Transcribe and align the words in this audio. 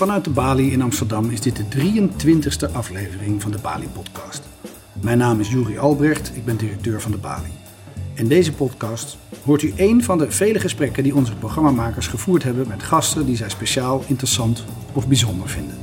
Vanuit 0.00 0.24
de 0.24 0.30
Bali 0.30 0.72
in 0.72 0.82
Amsterdam 0.82 1.30
is 1.30 1.40
dit 1.40 1.56
de 1.56 1.64
23e 1.64 2.72
aflevering 2.72 3.42
van 3.42 3.50
de 3.50 3.58
Bali 3.58 3.88
Podcast. 3.88 4.42
Mijn 5.00 5.18
naam 5.18 5.40
is 5.40 5.50
Juri 5.50 5.78
Albrecht, 5.78 6.32
ik 6.34 6.44
ben 6.44 6.56
directeur 6.56 7.00
van 7.00 7.10
de 7.10 7.16
Bali. 7.16 7.50
In 8.14 8.28
deze 8.28 8.52
podcast 8.52 9.16
hoort 9.44 9.62
u 9.62 9.72
één 9.76 10.02
van 10.02 10.18
de 10.18 10.30
vele 10.30 10.60
gesprekken 10.60 11.02
die 11.02 11.14
onze 11.14 11.34
programmamakers 11.34 12.06
gevoerd 12.06 12.42
hebben 12.42 12.68
met 12.68 12.82
gasten 12.82 13.26
die 13.26 13.36
zij 13.36 13.48
speciaal, 13.48 14.04
interessant 14.06 14.64
of 14.92 15.08
bijzonder 15.08 15.48
vinden. 15.48 15.76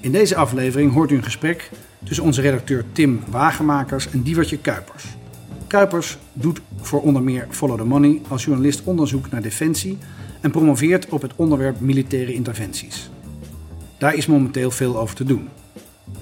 In 0.00 0.12
deze 0.12 0.36
aflevering 0.36 0.92
hoort 0.92 1.10
u 1.10 1.16
een 1.16 1.22
gesprek 1.22 1.70
tussen 2.04 2.24
onze 2.24 2.40
redacteur 2.40 2.84
Tim 2.92 3.20
Wagenmakers 3.28 4.10
en 4.10 4.22
Diewertje 4.22 4.58
Kuipers. 4.58 5.04
Kuipers 5.66 6.18
doet 6.32 6.60
voor 6.80 7.02
onder 7.02 7.22
meer 7.22 7.46
Follow 7.50 7.78
the 7.78 7.84
Money 7.84 8.20
als 8.28 8.44
journalist 8.44 8.82
onderzoek 8.84 9.30
naar 9.30 9.42
defensie 9.42 9.98
en 10.44 10.50
promoveert 10.50 11.08
op 11.08 11.22
het 11.22 11.32
onderwerp 11.36 11.80
militaire 11.80 12.32
interventies. 12.32 13.10
Daar 13.98 14.14
is 14.14 14.26
momenteel 14.26 14.70
veel 14.70 14.98
over 14.98 15.16
te 15.16 15.24
doen. 15.24 15.48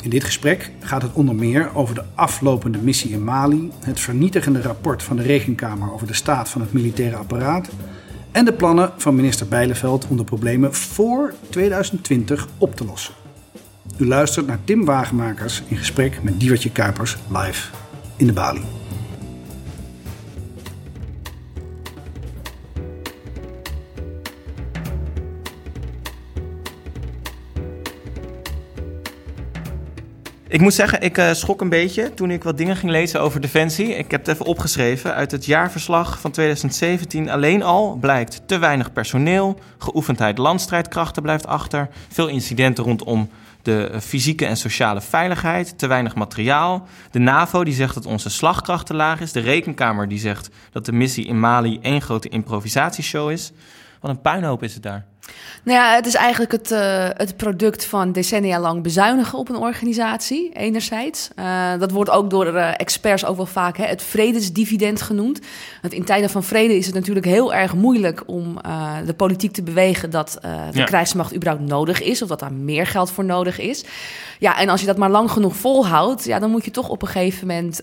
In 0.03 0.11
dit 0.11 0.25
gesprek 0.25 0.71
gaat 0.81 1.03
het 1.03 1.13
onder 1.13 1.35
meer 1.35 1.75
over 1.75 1.95
de 1.95 2.05
aflopende 2.15 2.79
missie 2.79 3.11
in 3.11 3.25
Mali, 3.25 3.71
het 3.85 4.01
vernietigende 4.01 4.63
rapport 4.63 5.03
van 5.03 5.17
de 5.17 5.23
Rekenkamer 5.23 5.93
over 5.93 6.07
de 6.07 6.15
staat 6.15 6.49
van 6.49 6.61
het 6.61 6.73
militaire 6.73 7.17
apparaat 7.17 7.69
en 8.33 8.45
de 8.45 8.53
plannen 8.53 8.93
van 8.97 9.15
minister 9.15 9.49
Bijleveld 9.49 10.07
om 10.09 10.17
de 10.17 10.25
problemen 10.25 10.75
voor 10.75 11.35
2020 11.51 12.49
op 12.59 12.77
te 12.77 12.85
lossen. 12.85 13.15
U 13.97 14.07
luistert 14.07 14.47
naar 14.47 14.59
Tim 14.65 14.85
Wagenmakers 14.85 15.63
in 15.69 15.77
gesprek 15.77 16.23
met 16.23 16.41
Diewertje 16.41 16.71
Kuipers 16.71 17.17
live 17.29 17.69
in 18.17 18.27
de 18.27 18.33
Bali. 18.33 18.82
Ik 30.53 30.61
moet 30.61 30.75
zeggen, 30.75 31.01
ik 31.01 31.19
uh, 31.19 31.33
schrok 31.33 31.61
een 31.61 31.69
beetje 31.69 32.15
toen 32.15 32.31
ik 32.31 32.43
wat 32.43 32.57
dingen 32.57 32.77
ging 32.77 32.93
lezen 32.93 33.21
over 33.21 33.41
Defensie. 33.41 33.97
Ik 33.97 34.11
heb 34.11 34.21
het 34.21 34.35
even 34.35 34.47
opgeschreven. 34.47 35.15
Uit 35.15 35.31
het 35.31 35.45
jaarverslag 35.45 36.21
van 36.21 36.31
2017 36.31 37.31
alleen 37.31 37.63
al 37.63 37.97
blijkt 38.01 38.43
te 38.47 38.59
weinig 38.59 38.93
personeel, 38.93 39.59
geoefendheid 39.79 40.39
landstrijdkrachten 40.39 41.23
blijft 41.23 41.47
achter, 41.47 41.89
veel 42.09 42.29
incidenten 42.29 42.85
rondom 42.85 43.31
de 43.63 43.89
eh, 43.89 44.01
fysieke 44.01 44.47
en 44.47 44.57
sociale 44.57 45.01
veiligheid, 45.01 45.79
te 45.79 45.87
weinig 45.87 46.15
materiaal. 46.15 46.87
De 47.11 47.19
NAVO 47.19 47.65
die 47.65 47.75
zegt 47.75 47.95
dat 47.95 48.07
onze 48.07 48.31
slagkracht 48.31 48.87
te 48.87 48.95
laag 48.95 49.21
is. 49.21 49.33
De 49.33 49.41
Rekenkamer 49.41 50.09
die 50.09 50.19
zegt 50.19 50.51
dat 50.73 50.85
de 50.85 50.93
missie 50.93 51.27
in 51.27 51.41
Mali 51.41 51.79
één 51.83 52.03
grote 52.03 52.29
improvisatieshow 52.29 53.31
is. 53.31 53.53
Wat 54.01 54.11
een 54.11 54.21
puinhoop 54.21 54.63
is 54.63 54.75
het 54.75 54.83
daar. 54.83 55.12
Nou 55.65 55.79
ja, 55.79 55.95
het 55.95 56.07
is 56.07 56.15
eigenlijk 56.15 56.53
het, 56.53 56.71
uh, 56.71 57.09
het 57.13 57.37
product 57.37 57.85
van 57.85 58.13
decennia 58.13 58.61
lang 58.61 58.83
bezuinigen 58.83 59.39
op 59.39 59.49
een 59.49 59.57
organisatie, 59.57 60.53
enerzijds. 60.53 61.29
Uh, 61.39 61.79
dat 61.79 61.91
wordt 61.91 62.11
ook 62.11 62.31
door 62.31 62.47
uh, 62.47 62.71
experts 62.77 63.25
ook 63.25 63.37
wel 63.37 63.47
vaak 63.47 63.77
hè, 63.77 63.85
het 63.85 64.03
vredesdividend 64.03 65.03
genoemd. 65.03 65.41
Want 65.83 65.95
in 65.95 66.05
tijden 66.05 66.31
van 66.31 66.43
vrede 66.43 66.77
is 66.77 66.87
het 66.87 66.95
natuurlijk 66.95 67.27
heel 67.27 67.55
erg 67.55 67.75
moeilijk 67.75 68.23
om 68.27 68.59
de 69.07 69.15
politiek 69.15 69.53
te 69.53 69.63
bewegen 69.63 70.11
dat 70.11 70.39
de 70.41 70.79
ja. 70.79 70.85
krijgsmacht 70.85 71.35
überhaupt 71.35 71.69
nodig 71.69 72.03
is, 72.03 72.23
of 72.23 72.29
dat 72.29 72.41
daar 72.41 72.53
meer 72.53 72.87
geld 72.87 73.11
voor 73.11 73.25
nodig 73.25 73.59
is. 73.59 73.85
Ja, 74.39 74.59
en 74.59 74.69
als 74.69 74.81
je 74.81 74.87
dat 74.87 74.97
maar 74.97 75.11
lang 75.11 75.31
genoeg 75.31 75.57
volhoudt, 75.57 76.25
ja, 76.25 76.39
dan 76.39 76.51
moet 76.51 76.65
je 76.65 76.71
toch 76.71 76.89
op 76.89 77.03
een 77.03 77.09
gegeven 77.09 77.47
moment 77.47 77.81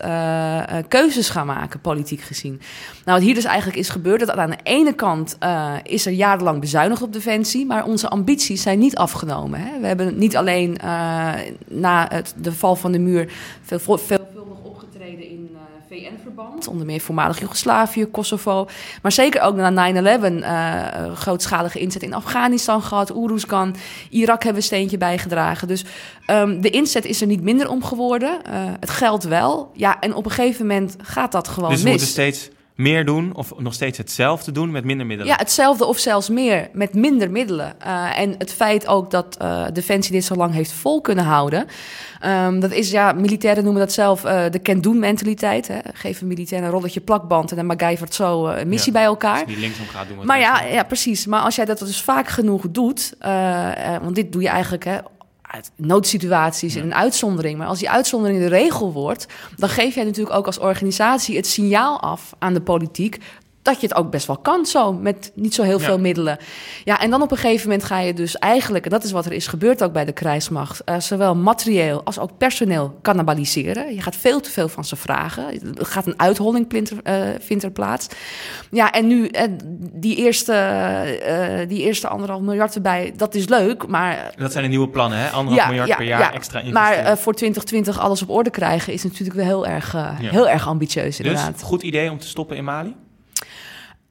keuzes 0.87 1.29
gaan 1.29 1.45
maken, 1.45 1.79
politiek 1.79 2.21
gezien. 2.21 2.61
Nou, 3.05 3.17
wat 3.17 3.27
hier 3.27 3.35
dus 3.35 3.43
eigenlijk 3.43 3.77
is 3.77 3.89
gebeurd, 3.89 4.19
dat 4.19 4.29
aan 4.29 4.49
de 4.49 4.57
ene 4.63 4.93
kant 4.93 5.37
is 5.83 6.05
er 6.05 6.11
jarenlang 6.11 6.59
bezuinigd 6.59 7.01
op 7.01 7.13
de 7.13 7.21
maar 7.67 7.85
onze 7.85 8.09
ambities 8.09 8.61
zijn 8.61 8.79
niet 8.79 8.95
afgenomen. 8.95 9.59
Hè. 9.59 9.79
We 9.79 9.87
hebben 9.87 10.17
niet 10.17 10.37
alleen 10.37 10.77
uh, 10.83 11.33
na 11.67 12.07
het, 12.09 12.33
de 12.37 12.51
val 12.51 12.75
van 12.75 12.91
de 12.91 12.99
muur 12.99 13.31
veel, 13.61 13.79
veelvuldig 13.79 14.57
opgetreden 14.63 15.29
in 15.29 15.49
uh, 15.53 15.59
VN-verband, 15.89 16.67
onder 16.67 16.85
meer 16.85 16.99
voormalig 16.99 17.39
Joegoslavië, 17.39 18.05
Kosovo, 18.05 18.67
maar 19.01 19.11
zeker 19.11 19.41
ook 19.41 19.55
na 19.55 19.93
9-11 20.19 20.33
uh, 20.33 21.15
grootschalige 21.15 21.79
inzet 21.79 22.03
in 22.03 22.13
Afghanistan 22.13 22.81
gehad, 22.81 23.15
Oeruzgan, 23.15 23.75
Irak 24.09 24.43
hebben 24.43 24.51
we 24.51 24.57
een 24.57 24.75
steentje 24.75 24.97
bijgedragen. 24.97 25.67
Dus 25.67 25.85
um, 26.27 26.61
de 26.61 26.69
inzet 26.69 27.05
is 27.05 27.21
er 27.21 27.27
niet 27.27 27.41
minder 27.41 27.69
om 27.69 27.83
geworden, 27.83 28.41
het 28.79 28.89
geldt 28.89 29.23
wel. 29.23 29.71
Ja, 29.73 29.99
en 29.99 30.13
op 30.13 30.25
een 30.25 30.31
gegeven 30.31 30.67
moment 30.67 30.95
gaat 31.01 31.31
dat 31.31 31.47
gewoon 31.47 31.69
dus 31.69 31.81
we 31.81 31.89
mis. 31.89 31.93
moeten 31.93 32.11
steeds 32.11 32.49
meer 32.79 33.05
doen 33.05 33.35
of 33.35 33.53
nog 33.57 33.73
steeds 33.73 33.97
hetzelfde 33.97 34.51
doen 34.51 34.71
met 34.71 34.83
minder 34.83 35.05
middelen? 35.05 35.33
Ja, 35.33 35.39
hetzelfde 35.39 35.85
of 35.85 35.97
zelfs 35.97 36.29
meer 36.29 36.69
met 36.73 36.93
minder 36.93 37.31
middelen. 37.31 37.75
Uh, 37.85 38.19
en 38.19 38.35
het 38.37 38.53
feit 38.53 38.87
ook 38.87 39.11
dat 39.11 39.37
uh, 39.41 39.65
Defensie 39.73 40.11
dit 40.11 40.25
zo 40.25 40.35
lang 40.35 40.53
heeft 40.53 40.71
vol 40.71 41.01
kunnen 41.01 41.23
houden. 41.23 41.67
Um, 42.25 42.59
dat 42.59 42.71
is, 42.71 42.91
ja, 42.91 43.11
militairen 43.11 43.63
noemen 43.63 43.81
dat 43.81 43.91
zelf 43.91 44.25
uh, 44.25 44.43
de 44.49 44.61
can-do 44.61 44.93
mentaliteit. 44.93 45.67
Hè. 45.67 45.77
Geef 45.93 46.21
een 46.21 46.27
militair 46.27 46.63
een 46.63 46.69
rolletje 46.69 47.01
plakband 47.01 47.49
en 47.51 47.55
dan 47.55 47.65
MacGyvert 47.65 48.13
zo 48.13 48.47
een 48.47 48.67
missie 48.67 48.93
ja, 48.93 48.99
bij 48.99 49.07
elkaar. 49.07 49.45
die 49.45 49.59
linksom 49.59 49.87
gaat 49.87 50.07
doen. 50.07 50.25
Maar 50.25 50.39
ja, 50.39 50.61
ja, 50.61 50.83
precies. 50.83 51.25
Maar 51.25 51.41
als 51.41 51.55
jij 51.55 51.65
dat 51.65 51.79
dus 51.79 52.01
vaak 52.01 52.27
genoeg 52.27 52.65
doet, 52.69 53.13
want 54.01 54.15
dit 54.15 54.31
doe 54.31 54.41
je 54.41 54.49
eigenlijk... 54.49 54.83
Hè, 54.83 54.97
uit 55.51 55.71
noodsituaties 55.75 56.75
in 56.75 56.83
een 56.83 56.95
uitzondering. 56.95 57.57
Maar 57.57 57.67
als 57.67 57.79
die 57.79 57.89
uitzondering 57.89 58.39
de 58.39 58.47
regel 58.47 58.91
wordt, 58.91 59.25
dan 59.55 59.69
geef 59.69 59.95
jij 59.95 60.03
natuurlijk 60.03 60.35
ook 60.35 60.45
als 60.45 60.59
organisatie 60.59 61.35
het 61.35 61.47
signaal 61.47 61.99
af 61.99 62.33
aan 62.39 62.53
de 62.53 62.61
politiek 62.61 63.19
dat 63.61 63.81
je 63.81 63.87
het 63.87 63.95
ook 63.95 64.11
best 64.11 64.27
wel 64.27 64.37
kan 64.37 64.65
zo, 64.65 64.93
met 64.93 65.31
niet 65.35 65.53
zo 65.53 65.63
heel 65.63 65.79
veel 65.79 65.99
middelen. 65.99 66.37
Ja, 66.83 66.99
en 66.99 67.09
dan 67.09 67.21
op 67.21 67.31
een 67.31 67.37
gegeven 67.37 67.69
moment 67.69 67.87
ga 67.87 67.99
je 67.99 68.13
dus 68.13 68.37
eigenlijk, 68.37 68.85
en 68.85 68.91
dat 68.91 69.03
is 69.03 69.11
wat 69.11 69.25
er 69.25 69.31
is 69.31 69.47
gebeurd 69.47 69.83
ook 69.83 69.93
bij 69.93 70.05
de 70.05 70.11
krijgsmacht, 70.11 70.81
uh, 70.85 70.99
zowel 70.99 71.35
materieel 71.35 72.03
als 72.03 72.19
ook 72.19 72.37
personeel 72.37 72.97
cannibaliseren. 73.01 73.95
Je 73.95 74.01
gaat 74.01 74.15
veel 74.15 74.39
te 74.39 74.51
veel 74.51 74.67
van 74.67 74.85
ze 74.85 74.95
vragen. 74.95 75.75
Er 75.77 75.85
gaat 75.85 76.05
een 76.05 76.19
uitholling 76.19 76.67
plinter, 76.67 76.97
uh, 77.03 77.13
vindt 77.39 77.63
er 77.63 77.71
plaats. 77.71 78.07
Ja, 78.71 78.91
en 78.91 79.07
nu 79.07 79.29
uh, 79.31 79.41
die, 79.91 80.15
eerste, 80.15 81.65
die 81.67 81.81
eerste 81.81 82.07
anderhalf 82.07 82.41
miljard 82.41 82.75
erbij, 82.75 83.13
dat 83.15 83.35
is 83.35 83.47
leuk, 83.47 83.87
maar... 83.87 84.33
Dat 84.37 84.51
zijn 84.51 84.63
de 84.63 84.69
nieuwe 84.69 84.89
plannen, 84.89 85.17
hè? 85.17 85.29
Anderhalf 85.29 85.61
ja, 85.61 85.67
miljard 85.67 85.89
ja, 85.89 85.95
per 85.95 86.05
jaar 86.05 86.19
ja, 86.19 86.33
extra 86.33 86.59
investeren. 86.59 87.03
Maar 87.03 87.17
voor 87.17 87.33
2020 87.33 87.99
alles 87.99 88.21
op 88.21 88.29
orde 88.29 88.49
krijgen 88.49 88.93
is 88.93 89.03
natuurlijk 89.03 89.37
wel 89.37 89.45
heel 89.45 89.67
erg, 89.67 89.95
heel 90.19 90.49
erg 90.49 90.67
ambitieus 90.67 91.19
inderdaad. 91.19 91.53
Dus 91.53 91.61
goed 91.61 91.83
idee 91.83 92.11
om 92.11 92.19
te 92.19 92.27
stoppen 92.27 92.57
in 92.57 92.63
Mali? 92.63 92.95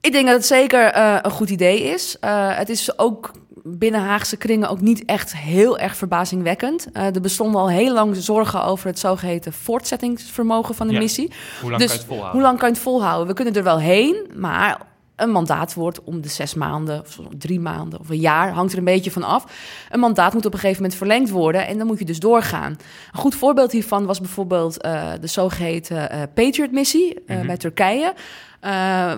Ik 0.01 0.13
denk 0.13 0.27
dat 0.27 0.35
het 0.35 0.47
zeker 0.47 0.97
uh, 0.97 1.19
een 1.23 1.31
goed 1.31 1.51
idee 1.51 1.83
is. 1.83 2.17
Uh, 2.21 2.57
het 2.57 2.69
is 2.69 2.99
ook 2.99 3.31
binnen 3.63 4.01
Haagse 4.01 4.37
kringen 4.37 4.69
ook 4.69 4.81
niet 4.81 5.05
echt 5.05 5.37
heel 5.37 5.79
erg 5.79 5.97
verbazingwekkend. 5.97 6.87
Uh, 6.93 7.15
er 7.15 7.21
bestonden 7.21 7.61
al 7.61 7.71
heel 7.71 7.93
lang 7.93 8.17
zorgen 8.17 8.65
over 8.65 8.87
het 8.87 8.99
zogeheten 8.99 9.53
voortzettingsvermogen 9.53 10.75
van 10.75 10.87
de 10.87 10.93
ja. 10.93 10.99
missie. 10.99 11.33
Hoe 11.61 11.71
lang 11.71 11.83
dus 11.83 11.91
kan 11.91 11.97
je 11.97 12.03
het 12.03 12.09
volhouden? 12.09 12.33
Hoe 12.33 12.43
lang 12.43 12.59
kan 12.59 12.69
je 12.69 12.75
het 12.75 12.83
volhouden? 12.83 13.27
We 13.27 13.35
kunnen 13.35 13.55
er 13.55 13.63
wel 13.63 13.79
heen, 13.79 14.31
maar 14.35 14.81
een 15.19 15.31
mandaat 15.31 15.75
wordt 15.75 16.05
om 16.05 16.21
de 16.21 16.29
zes 16.29 16.55
maanden, 16.55 17.01
of 17.01 17.19
drie 17.39 17.61
maanden 17.61 18.01
of 18.01 18.09
een 18.09 18.19
jaar, 18.19 18.53
hangt 18.53 18.73
er 18.73 18.79
een 18.79 18.85
beetje 18.85 19.11
van 19.11 19.23
af. 19.23 19.45
Een 19.91 20.01
mandaat 20.01 20.35
moet 20.35 20.47
op 20.47 20.53
een 20.53 20.59
gegeven 20.59 20.83
moment 20.83 20.99
verlengd 20.99 21.31
worden 21.31 21.67
en 21.67 21.79
dan 21.79 21.87
moet 21.87 21.99
je 21.99 22.05
dus 22.05 22.21
doorgaan. 22.21 22.71
Een 23.13 23.19
goed 23.19 23.35
voorbeeld 23.35 23.73
hiervan 23.73 24.07
was 24.07 24.21
bijvoorbeeld 24.21 24.85
uh, 24.85 25.11
de 25.21 25.27
zogeheten 25.27 26.15
uh, 26.15 26.23
Patriot-missie 26.35 27.15
uh, 27.15 27.21
mm 27.27 27.37
-hmm. 27.37 27.47
bij 27.47 27.57
Turkije. 27.57 28.15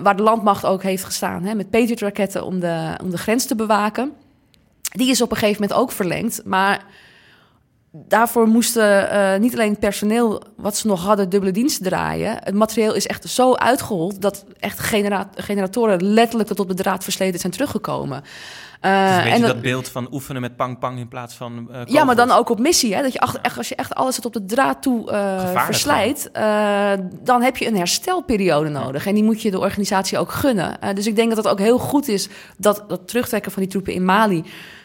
Waar 0.03 0.15
de 0.15 0.23
landmacht 0.23 0.65
ook 0.65 0.83
heeft 0.83 1.03
gestaan 1.03 1.43
hè, 1.43 1.55
met 1.55 1.69
Patriot-raketten 1.69 2.45
om 2.45 2.59
de, 2.59 2.97
om 3.03 3.09
de 3.09 3.17
grens 3.17 3.45
te 3.45 3.55
bewaken. 3.55 4.11
Die 4.81 5.09
is 5.09 5.21
op 5.21 5.31
een 5.31 5.37
gegeven 5.37 5.61
moment 5.61 5.79
ook 5.79 5.91
verlengd. 5.91 6.41
Maar 6.45 6.85
daarvoor 7.91 8.47
moesten 8.47 9.13
uh, 9.13 9.37
niet 9.37 9.53
alleen 9.53 9.69
het 9.69 9.79
personeel 9.79 10.43
wat 10.55 10.77
ze 10.77 10.87
nog 10.87 11.03
hadden 11.03 11.29
dubbele 11.29 11.51
dienst 11.51 11.83
draaien. 11.83 12.37
Het 12.43 12.53
materieel 12.53 12.93
is 12.93 13.07
echt 13.07 13.29
zo 13.29 13.53
uitgehold 13.53 14.21
dat 14.21 14.45
echt 14.59 14.79
genera 14.79 15.29
generatoren 15.35 16.03
letterlijk 16.03 16.49
tot 16.49 16.59
op 16.59 16.67
de 16.67 16.73
draad 16.73 17.03
versleten 17.03 17.39
zijn 17.39 17.51
teruggekomen. 17.51 18.23
Uh, 18.81 19.07
dus 19.07 19.15
een 19.15 19.23
beetje 19.23 19.35
en 19.35 19.41
dat, 19.41 19.51
dat 19.51 19.61
beeld 19.61 19.89
van 19.89 20.07
oefenen 20.11 20.41
met 20.41 20.55
pang-pang 20.55 20.99
in 20.99 21.07
plaats 21.07 21.35
van. 21.35 21.67
Uh, 21.71 21.81
ja, 21.85 22.03
maar 22.03 22.15
dan 22.15 22.31
ook 22.31 22.49
op 22.49 22.59
missie. 22.59 22.95
Hè? 22.95 23.01
Dat 23.01 23.13
je 23.13 23.19
echt, 23.19 23.57
als 23.57 23.69
je 23.69 23.75
echt 23.75 23.95
alles 23.95 24.15
het 24.15 24.25
op 24.25 24.33
de 24.33 24.45
draad 24.45 24.81
toe 24.81 25.11
uh, 25.11 25.63
verslijt, 25.65 26.29
dan 27.23 27.41
heb 27.41 27.57
je 27.57 27.67
een 27.67 27.77
herstelperiode 27.77 28.69
nodig. 28.69 29.05
En 29.05 29.13
die 29.13 29.23
moet 29.23 29.41
je 29.41 29.51
de 29.51 29.59
organisatie 29.59 30.17
ook 30.17 30.31
gunnen. 30.31 30.77
dus 30.95 31.07
ik 31.07 31.15
denk 31.15 31.29
dat 31.29 31.37
het 31.37 31.47
ook 31.47 31.59
heel 31.59 31.79
goed 31.79 32.07
is 32.07 32.29
dat 32.57 32.83
dat 32.87 33.07
terugtrekken 33.07 33.51
van 33.51 33.61
die 33.61 33.71
troepen 33.71 33.93
in 33.93 34.05
Mali. 34.05 34.43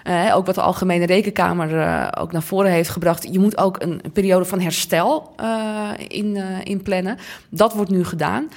Uh, 0.08 0.36
ook 0.36 0.46
wat 0.46 0.54
de 0.54 0.60
Algemene 0.60 1.06
Rekenkamer 1.06 1.70
uh, 1.70 2.08
ook 2.18 2.32
naar 2.32 2.42
voren 2.42 2.70
heeft 2.70 2.88
gebracht. 2.88 3.28
Je 3.32 3.38
moet 3.38 3.58
ook 3.58 3.82
een, 3.82 3.98
een 4.02 4.12
periode 4.12 4.44
van 4.44 4.60
herstel 4.60 5.34
uh, 5.40 5.90
in, 6.08 6.36
inplannen. 6.62 7.18
Dat 7.48 7.72
wordt 7.72 7.90
nu 7.90 8.04
gedaan. 8.04 8.48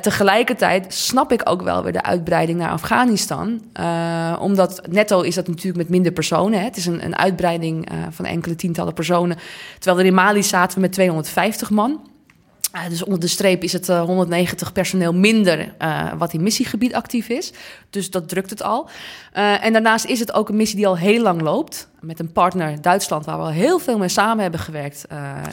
tegelijkertijd 0.00 0.94
snap 0.94 1.32
ik 1.32 1.40
ook 1.44 1.62
wel 1.62 1.82
weer 1.82 1.92
de 1.92 2.02
uitbreiding 2.02 2.58
naar 2.58 2.70
Afghanistan. 2.70 3.62
omdat 4.40 4.59
netto 4.88 5.20
is 5.20 5.34
dat 5.34 5.48
natuurlijk 5.48 5.76
met 5.76 5.88
minder 5.88 6.12
personen. 6.12 6.58
Hè. 6.58 6.64
Het 6.64 6.76
is 6.76 6.86
een, 6.86 7.04
een 7.04 7.16
uitbreiding 7.16 7.88
van 8.10 8.24
enkele 8.24 8.54
tientallen 8.54 8.94
personen. 8.94 9.38
Terwijl 9.78 9.98
er 9.98 10.06
in 10.06 10.14
Mali 10.14 10.42
zaten 10.42 10.74
we 10.74 10.80
met 10.80 10.92
250 10.92 11.70
man. 11.70 12.08
Uh, 12.74 12.88
dus 12.88 13.02
onder 13.02 13.20
de 13.20 13.26
streep 13.26 13.62
is 13.62 13.72
het 13.72 13.88
uh, 13.88 14.02
190 14.02 14.72
personeel 14.72 15.14
minder 15.14 15.74
wat 16.18 16.32
in 16.32 16.42
missiegebied 16.42 16.94
actief 16.94 17.28
is. 17.28 17.52
Dus 17.90 18.10
dat 18.10 18.28
drukt 18.28 18.50
het 18.50 18.62
al. 18.62 18.88
En 19.32 19.72
daarnaast 19.72 20.04
is 20.04 20.20
het 20.20 20.32
ook 20.32 20.48
een 20.48 20.56
missie 20.56 20.76
die 20.76 20.86
al 20.86 20.96
heel 20.96 21.22
lang 21.22 21.40
loopt. 21.40 21.89
Met 22.00 22.18
een 22.18 22.32
partner 22.32 22.82
Duitsland, 22.82 23.24
waar 23.24 23.36
we 23.36 23.42
al 23.42 23.50
heel 23.50 23.78
veel 23.78 23.98
mee 23.98 24.08
samen 24.08 24.42
hebben 24.42 24.60
gewerkt. 24.60 25.06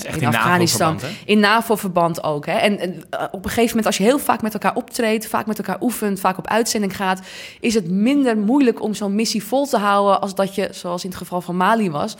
in, 0.05 0.21
in 0.21 0.27
Afghanistan. 0.27 0.93
NAVO 0.93 1.07
in 1.25 1.39
NAVO-verband 1.39 2.23
ook. 2.23 2.45
Hè. 2.45 2.51
En, 2.51 2.79
en 2.79 3.03
op 3.31 3.43
een 3.43 3.49
gegeven 3.49 3.67
moment, 3.67 3.85
als 3.85 3.97
je 3.97 4.03
heel 4.03 4.19
vaak 4.19 4.41
met 4.41 4.53
elkaar 4.53 4.75
optreedt, 4.75 5.27
vaak 5.27 5.45
met 5.45 5.57
elkaar 5.57 5.81
oefent, 5.81 6.19
vaak 6.19 6.37
op 6.37 6.47
uitzending 6.47 6.95
gaat, 6.95 7.21
is 7.59 7.73
het 7.73 7.89
minder 7.89 8.37
moeilijk 8.37 8.81
om 8.81 8.93
zo'n 8.93 9.15
missie 9.15 9.43
vol 9.43 9.65
te 9.65 9.77
houden. 9.77 10.21
als 10.21 10.35
dat 10.35 10.55
je, 10.55 10.67
zoals 10.71 11.03
in 11.03 11.09
het 11.09 11.17
geval 11.17 11.41
van 11.41 11.57
Mali 11.57 11.91
was, 11.91 12.15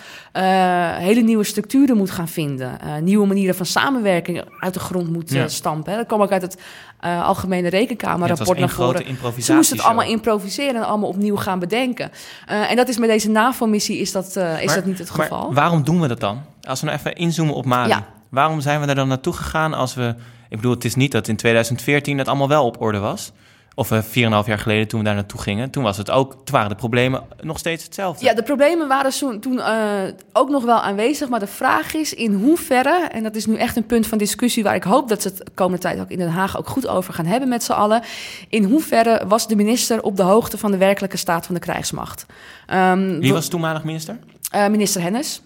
hele 0.97 1.21
nieuwe 1.21 1.44
structuren 1.44 1.97
moet 1.97 2.12
gaan 2.12 2.27
vinden. 2.27 2.77
nieuwe 3.03 3.27
manieren 3.27 3.56
van 3.56 3.65
samenwerking 3.65 4.44
uit 4.59 4.74
de 4.74 4.79
grond 4.79 5.12
moet 5.12 5.31
ja. 5.31 5.47
stampen. 5.47 5.91
Hè. 5.91 5.97
Dat 5.97 6.07
kwam 6.07 6.21
ook 6.21 6.31
uit 6.31 6.41
het 6.41 6.57
uh, 7.06 7.26
Algemene 7.26 7.70
Rekenkamerrapport 7.70 8.58
ja, 8.58 8.66
naar 8.66 8.74
voren. 8.74 9.42
Ze 9.42 9.54
moesten 9.54 9.78
het 9.78 9.86
allemaal 9.86 10.08
improviseren 10.08 10.76
en 10.76 10.88
allemaal 10.88 11.10
opnieuw 11.10 11.36
gaan 11.36 11.60
bedenken. 11.60 12.12
Uh, 12.50 12.72
en 12.72 12.76
dat 12.76 12.88
is 12.88 12.98
met 12.98 13.10
deze 13.10 13.30
NAVO-missie 13.30 13.98
is 13.98 14.12
dat, 14.12 14.36
uh, 14.38 14.60
is 14.62 14.66
maar, 14.66 14.76
dat 14.76 14.86
niet 14.86 14.98
het 14.98 15.10
geval. 15.10 15.46
Maar 15.46 15.54
waarom 15.54 15.84
doen 15.84 16.02
we 16.02 16.08
dat 16.08 16.20
dan? 16.20 16.42
Als 16.62 16.80
we 16.80 16.86
nou 16.86 16.98
even 16.98 17.16
inzoomen 17.16 17.56
op 17.56 17.66
Mali. 17.66 17.90
Ja. 17.90 18.08
Waarom 18.30 18.62
zijn 18.62 18.80
we 18.80 18.86
daar 18.86 18.96
dan 18.96 19.08
naartoe 19.08 19.34
gegaan 19.34 19.74
als 19.74 19.94
we... 19.94 20.16
Ik 20.50 20.56
bedoel, 20.58 20.74
het 20.74 20.86
is 20.86 20.96
niet 20.96 21.12
dat 21.12 21.28
in 21.28 21.36
2014 21.36 22.18
het 22.18 22.28
allemaal 22.28 22.48
wel 22.48 22.66
op 22.66 22.82
orde 22.82 23.00
was. 23.00 23.32
Of 23.79 23.91
uh, 23.91 24.01
4,5 24.01 24.09
jaar 24.47 24.59
geleden 24.59 24.88
toen 24.88 25.00
we 25.00 25.06
daar 25.06 25.15
naartoe 25.15 25.41
gingen. 25.41 25.69
Toen 25.69 25.83
was 25.83 25.97
het 25.97 26.12
ook, 26.12 26.31
toen 26.31 26.56
waren 26.56 26.69
de 26.69 26.75
problemen 26.75 27.24
nog 27.41 27.57
steeds 27.57 27.83
hetzelfde. 27.83 28.25
Ja, 28.25 28.33
de 28.33 28.44
problemen 28.44 28.88
waren 28.88 29.13
zo, 29.13 29.39
toen 29.39 29.53
uh, 29.53 30.01
ook 30.33 30.50
nog 30.50 30.63
wel 30.63 30.81
aanwezig. 30.81 31.29
Maar 31.29 31.39
de 31.39 31.47
vraag 31.47 31.94
is 31.94 32.13
in 32.13 32.33
hoeverre, 32.33 33.07
en 33.12 33.24
dat 33.24 33.35
is 33.35 33.45
nu 33.45 33.56
echt 33.56 33.75
een 33.75 33.85
punt 33.85 34.07
van 34.07 34.18
discussie... 34.18 34.63
waar 34.63 34.75
ik 34.75 34.83
hoop 34.83 35.09
dat 35.09 35.21
ze 35.21 35.27
het 35.27 35.38
de 35.38 35.51
komende 35.53 35.81
tijd 35.81 36.00
ook 36.00 36.09
in 36.09 36.18
Den 36.18 36.29
Haag 36.29 36.57
ook 36.57 36.68
goed 36.68 36.88
over 36.88 37.13
gaan 37.13 37.25
hebben 37.25 37.50
met 37.50 37.63
z'n 37.63 37.71
allen. 37.71 38.01
In 38.50 38.63
hoeverre 38.63 39.24
was 39.27 39.47
de 39.47 39.56
minister 39.56 40.03
op 40.03 40.18
de 40.18 40.24
hoogte 40.24 40.57
van 40.57 40.71
de 40.71 40.77
werkelijke 40.77 41.18
staat 41.18 41.45
van 41.45 41.56
de 41.56 41.62
krijgsmacht? 41.62 42.25
Um, 42.74 43.19
Wie 43.19 43.33
was 43.33 43.47
toenmalig 43.47 43.83
minister? 43.83 44.18
Uh, 44.56 44.68
minister 44.68 45.01
Hennis. 45.01 45.41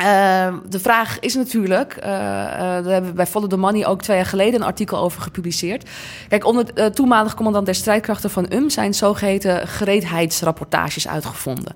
Uh, 0.00 0.54
de 0.68 0.80
vraag 0.80 1.18
is 1.20 1.34
natuurlijk, 1.34 1.96
uh, 1.96 2.04
daar 2.04 2.84
hebben 2.84 3.10
we 3.10 3.16
bij 3.16 3.26
Follow 3.26 3.50
the 3.50 3.56
Money 3.56 3.86
ook 3.86 4.02
twee 4.02 4.16
jaar 4.16 4.26
geleden 4.26 4.54
een 4.60 4.66
artikel 4.66 4.98
over 4.98 5.22
gepubliceerd. 5.22 5.90
Kijk, 6.28 6.44
onder 6.44 6.74
de 6.74 6.90
toenmalig 6.90 7.34
commandant 7.34 7.66
der 7.66 7.74
strijdkrachten 7.74 8.30
van 8.30 8.46
UM 8.48 8.70
zijn 8.70 8.94
zogeheten 8.94 9.68
gereedheidsrapportages 9.68 11.08
uitgevonden. 11.08 11.74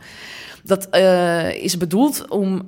Dat 0.63 0.89
is 1.55 1.77
bedoeld 1.77 2.29
om 2.29 2.63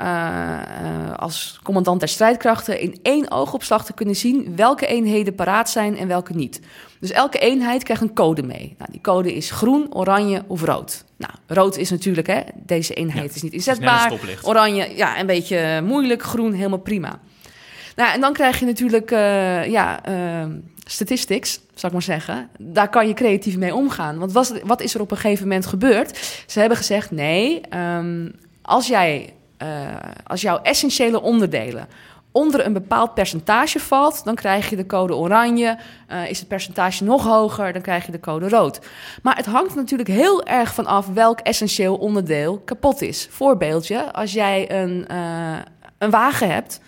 als 1.17 1.61
commandant 1.62 2.00
der 2.00 2.08
strijdkrachten 2.08 2.81
in 2.81 2.99
één 3.03 3.31
oogopslag 3.31 3.85
te 3.85 3.93
kunnen 3.93 4.17
zien 4.17 4.56
welke 4.56 4.87
eenheden 4.87 5.35
paraat 5.35 5.70
zijn 5.70 5.96
en 5.96 6.08
welke 6.08 6.35
niet. 6.35 6.61
Dus 7.00 7.11
elke 7.11 7.38
eenheid 7.38 7.82
krijgt 7.82 8.02
een 8.02 8.14
code 8.14 8.43
mee. 8.43 8.75
Nou, 8.79 8.91
die 8.91 9.00
code 9.00 9.35
is 9.35 9.50
groen, 9.50 9.94
oranje 9.94 10.43
of 10.47 10.62
rood. 10.62 11.05
Nou, 11.17 11.32
rood 11.47 11.76
is 11.76 11.91
natuurlijk, 11.91 12.26
hè, 12.26 12.41
deze 12.55 12.94
eenheid 12.94 13.29
ja, 13.29 13.35
is 13.35 13.43
niet 13.43 13.52
inzetbaar. 13.52 14.12
Is 14.12 14.47
oranje, 14.47 14.97
ja, 14.97 15.20
een 15.20 15.26
beetje 15.26 15.82
moeilijk. 15.82 16.23
Groen, 16.23 16.52
helemaal 16.52 16.79
prima. 16.79 17.20
Nou, 17.97 18.12
en 18.12 18.20
dan 18.20 18.32
krijg 18.32 18.58
je 18.58 18.67
natuurlijk, 18.67 19.11
uh, 19.11 19.67
ja, 19.67 20.08
uh, 20.08 20.47
statistics, 20.85 21.52
zou 21.52 21.87
ik 21.87 21.93
maar 21.93 22.02
zeggen. 22.02 22.49
Daar 22.58 22.88
kan 22.88 23.08
je 23.08 23.14
creatief 23.14 23.56
mee 23.56 23.75
omgaan. 23.75 24.19
Want 24.19 24.32
wat, 24.32 24.61
wat 24.64 24.81
is 24.81 24.94
er 24.94 25.00
op 25.00 25.11
een 25.11 25.17
gegeven 25.17 25.49
moment 25.49 25.67
gebeurd? 25.67 26.43
Ze 26.46 26.61
hebben 26.61 26.79
gezegd, 26.79 27.11
nee, 27.11 27.61
um, 27.75 28.32
als 28.62 28.87
jij, 28.87 29.35
uh, 29.62 29.69
als 30.26 30.41
jouw 30.41 30.62
essentiële 30.62 31.20
onderdelen 31.20 31.88
onder 32.32 32.67
een 32.67 32.73
bepaald 32.73 33.15
percentage 33.15 33.81
valt, 33.81 34.25
dan 34.25 34.35
krijg 34.35 34.71
je 34.71 34.77
de 34.77 34.87
code 34.87 35.15
oranje. 35.15 35.79
Uh, 36.12 36.31
is 36.31 36.38
het 36.38 36.49
percentage 36.49 37.05
nog 37.05 37.25
hoger, 37.25 37.73
dan 37.73 37.82
krijg 37.82 38.06
je 38.06 38.12
de 38.12 38.21
code 38.21 38.49
rood. 38.49 38.81
Maar 39.23 39.37
het 39.37 39.47
hangt 39.47 39.75
natuurlijk 39.75 40.09
heel 40.09 40.44
erg 40.44 40.75
van 40.75 40.87
af 40.87 41.06
welk 41.06 41.41
essentieel 41.41 41.97
onderdeel 41.97 42.59
kapot 42.59 43.03
is. 43.03 43.29
Voorbeeldje, 43.31 44.12
als 44.12 44.32
jij 44.32 44.82
een, 44.82 45.06
uh, 45.11 45.59
een 45.99 46.11
wagen 46.11 46.50
hebt 46.50 46.81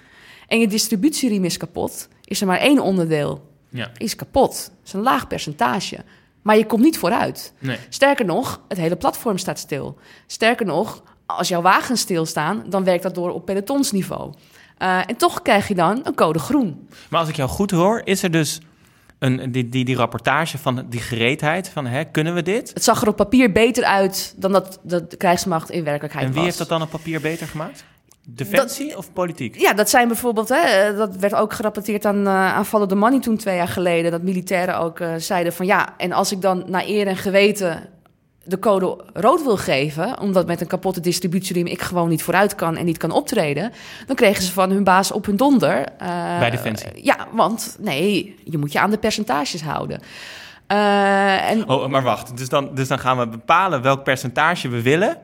en 0.48 0.58
je 0.58 0.68
distributieriem 0.68 1.44
is 1.44 1.56
kapot, 1.56 2.08
is 2.24 2.40
er 2.40 2.46
maar 2.46 2.58
één 2.58 2.80
onderdeel. 2.80 3.50
Ja. 3.68 3.90
Is 3.96 4.16
kapot. 4.16 4.50
Dat 4.50 4.86
is 4.86 4.92
een 4.92 5.02
laag 5.02 5.26
percentage. 5.26 5.98
Maar 6.42 6.56
je 6.56 6.66
komt 6.66 6.82
niet 6.82 6.98
vooruit. 6.98 7.52
Nee. 7.58 7.78
Sterker 7.88 8.24
nog, 8.24 8.60
het 8.68 8.78
hele 8.78 8.96
platform 8.96 9.38
staat 9.38 9.58
stil. 9.58 9.98
Sterker 10.26 10.66
nog, 10.66 11.02
als 11.26 11.48
jouw 11.48 11.62
wagens 11.62 12.00
stilstaan, 12.00 12.64
dan 12.68 12.84
werkt 12.84 13.02
dat 13.02 13.14
door 13.14 13.30
op 13.30 13.44
pelotonsniveau. 13.44 14.32
Uh, 14.82 14.98
en 15.06 15.16
toch 15.16 15.42
krijg 15.42 15.68
je 15.68 15.74
dan 15.74 16.00
een 16.02 16.14
code 16.14 16.38
groen. 16.38 16.88
Maar 17.10 17.20
als 17.20 17.28
ik 17.28 17.36
jou 17.36 17.48
goed 17.48 17.70
hoor, 17.70 18.00
is 18.04 18.22
er 18.22 18.30
dus 18.30 18.60
een, 19.18 19.52
die, 19.52 19.68
die, 19.68 19.84
die 19.84 19.96
rapportage 19.96 20.58
van 20.58 20.86
die 20.88 21.00
gereedheid 21.00 21.68
van 21.68 21.86
hè, 21.86 22.04
kunnen 22.04 22.34
we 22.34 22.42
dit? 22.42 22.70
Het 22.74 22.84
zag 22.84 23.02
er 23.02 23.08
op 23.08 23.16
papier 23.16 23.52
beter 23.52 23.84
uit 23.84 24.34
dan 24.36 24.52
dat 24.52 24.78
de 24.82 25.06
krijgsmacht 25.16 25.70
in 25.70 25.84
werkelijkheid 25.84 26.24
was. 26.24 26.34
En 26.34 26.36
wie 26.36 26.44
heeft 26.44 26.58
dat 26.58 26.68
dan 26.68 26.82
op 26.82 26.90
papier 26.90 27.20
beter 27.20 27.46
gemaakt? 27.46 27.84
Defensie 28.28 28.88
dat, 28.88 28.96
of 28.96 29.12
politiek? 29.12 29.60
Ja, 29.60 29.72
dat 29.72 29.90
zijn 29.90 30.08
bijvoorbeeld, 30.08 30.48
hè, 30.48 30.96
dat 30.96 31.16
werd 31.16 31.34
ook 31.34 31.52
gerapporteerd 31.52 32.04
aan, 32.04 32.20
uh, 32.20 32.54
aan 32.54 32.66
Follow 32.66 32.88
the 32.88 32.94
Money 32.94 33.20
toen 33.20 33.36
twee 33.36 33.56
jaar 33.56 33.68
geleden. 33.68 34.10
Dat 34.10 34.22
militairen 34.22 34.78
ook 34.78 35.00
uh, 35.00 35.14
zeiden 35.16 35.52
van 35.52 35.66
ja, 35.66 35.94
en 35.96 36.12
als 36.12 36.32
ik 36.32 36.40
dan 36.40 36.64
naar 36.66 36.84
eer 36.86 37.06
en 37.06 37.16
geweten 37.16 37.88
de 38.44 38.58
code 38.58 39.04
rood 39.12 39.42
wil 39.42 39.56
geven, 39.56 40.20
omdat 40.20 40.46
met 40.46 40.60
een 40.60 40.66
kapotte 40.66 41.00
distributieriem 41.00 41.66
ik 41.66 41.82
gewoon 41.82 42.08
niet 42.08 42.22
vooruit 42.22 42.54
kan 42.54 42.76
en 42.76 42.84
niet 42.84 42.98
kan 42.98 43.10
optreden, 43.10 43.72
dan 44.06 44.16
kregen 44.16 44.42
ze 44.42 44.52
van 44.52 44.70
hun 44.70 44.84
baas 44.84 45.12
op 45.12 45.26
hun 45.26 45.36
donder. 45.36 45.78
Uh, 46.02 46.38
Bij 46.38 46.50
Defensie? 46.50 46.88
Ja, 46.94 47.26
want 47.32 47.76
nee, 47.80 48.36
je 48.44 48.58
moet 48.58 48.72
je 48.72 48.80
aan 48.80 48.90
de 48.90 48.98
percentages 48.98 49.62
houden. 49.62 50.00
Uh, 50.68 51.50
en... 51.50 51.68
Oh, 51.68 51.86
maar 51.86 52.02
wacht, 52.02 52.36
dus 52.36 52.48
dan, 52.48 52.74
dus 52.74 52.88
dan 52.88 52.98
gaan 52.98 53.18
we 53.18 53.28
bepalen 53.28 53.82
welk 53.82 54.02
percentage 54.02 54.68
we 54.68 54.82
willen 54.82 55.16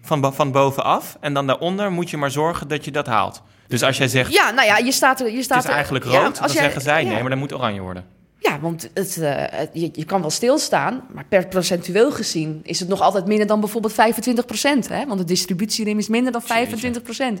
van, 0.00 0.34
van 0.34 0.52
bovenaf 0.52 1.16
en 1.20 1.34
dan 1.34 1.46
daaronder 1.46 1.92
moet 1.92 2.10
je 2.10 2.16
maar 2.16 2.30
zorgen 2.30 2.68
dat 2.68 2.84
je 2.84 2.90
dat 2.90 3.06
haalt. 3.06 3.42
Dus 3.66 3.82
als 3.82 3.96
jij 3.96 4.08
zegt... 4.08 4.32
Ja, 4.32 4.50
nou 4.50 4.66
ja, 4.66 4.76
je 4.76 4.92
staat 4.92 5.20
er... 5.20 5.30
Je 5.30 5.42
staat 5.42 5.56
het 5.56 5.64
is 5.64 5.70
er, 5.70 5.76
eigenlijk 5.76 6.04
rood, 6.04 6.14
ja, 6.14 6.22
dan 6.22 6.52
jij, 6.52 6.62
zeggen 6.62 6.80
zij 6.80 7.04
ja. 7.04 7.10
nee, 7.10 7.20
maar 7.20 7.30
dan 7.30 7.38
moet 7.38 7.54
oranje 7.54 7.80
worden. 7.80 8.15
Ja, 8.46 8.60
want 8.60 8.88
het, 8.94 9.16
uh, 9.20 9.44
je, 9.72 9.88
je, 9.92 10.04
kan 10.04 10.20
wel 10.20 10.30
stilstaan, 10.30 11.06
maar 11.12 11.24
per 11.28 11.46
procentueel 11.46 12.12
gezien 12.12 12.60
is 12.62 12.80
het 12.80 12.88
nog 12.88 13.00
altijd 13.00 13.26
minder 13.26 13.46
dan 13.46 13.60
bijvoorbeeld 13.60 13.92
25 13.92 14.44
procent. 14.44 14.88
Want 14.88 15.18
de 15.18 15.24
distributierim 15.24 15.98
is 15.98 16.08
minder 16.08 16.32
dan 16.32 16.42
25 16.42 17.02
procent. 17.02 17.40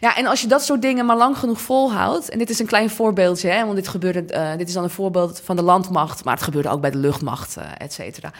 Ja, 0.00 0.16
en 0.16 0.26
als 0.26 0.40
je 0.40 0.46
dat 0.46 0.64
soort 0.64 0.82
dingen 0.82 1.06
maar 1.06 1.16
lang 1.16 1.38
genoeg 1.38 1.60
volhoudt, 1.60 2.28
en 2.28 2.38
dit 2.38 2.50
is 2.50 2.58
een 2.58 2.66
klein 2.66 2.90
voorbeeldje, 2.90 3.48
hè, 3.48 3.64
want 3.64 3.76
dit, 3.76 3.88
gebeurde, 3.88 4.24
uh, 4.34 4.56
dit 4.56 4.68
is 4.68 4.74
dan 4.74 4.84
een 4.84 4.90
voorbeeld 4.90 5.40
van 5.44 5.56
de 5.56 5.62
landmacht, 5.62 6.24
maar 6.24 6.34
het 6.34 6.42
gebeurde 6.42 6.68
ook 6.68 6.80
bij 6.80 6.90
de 6.90 6.98
luchtmacht, 6.98 7.56
uh, 7.58 7.64
et 7.78 7.92
cetera. 7.92 8.32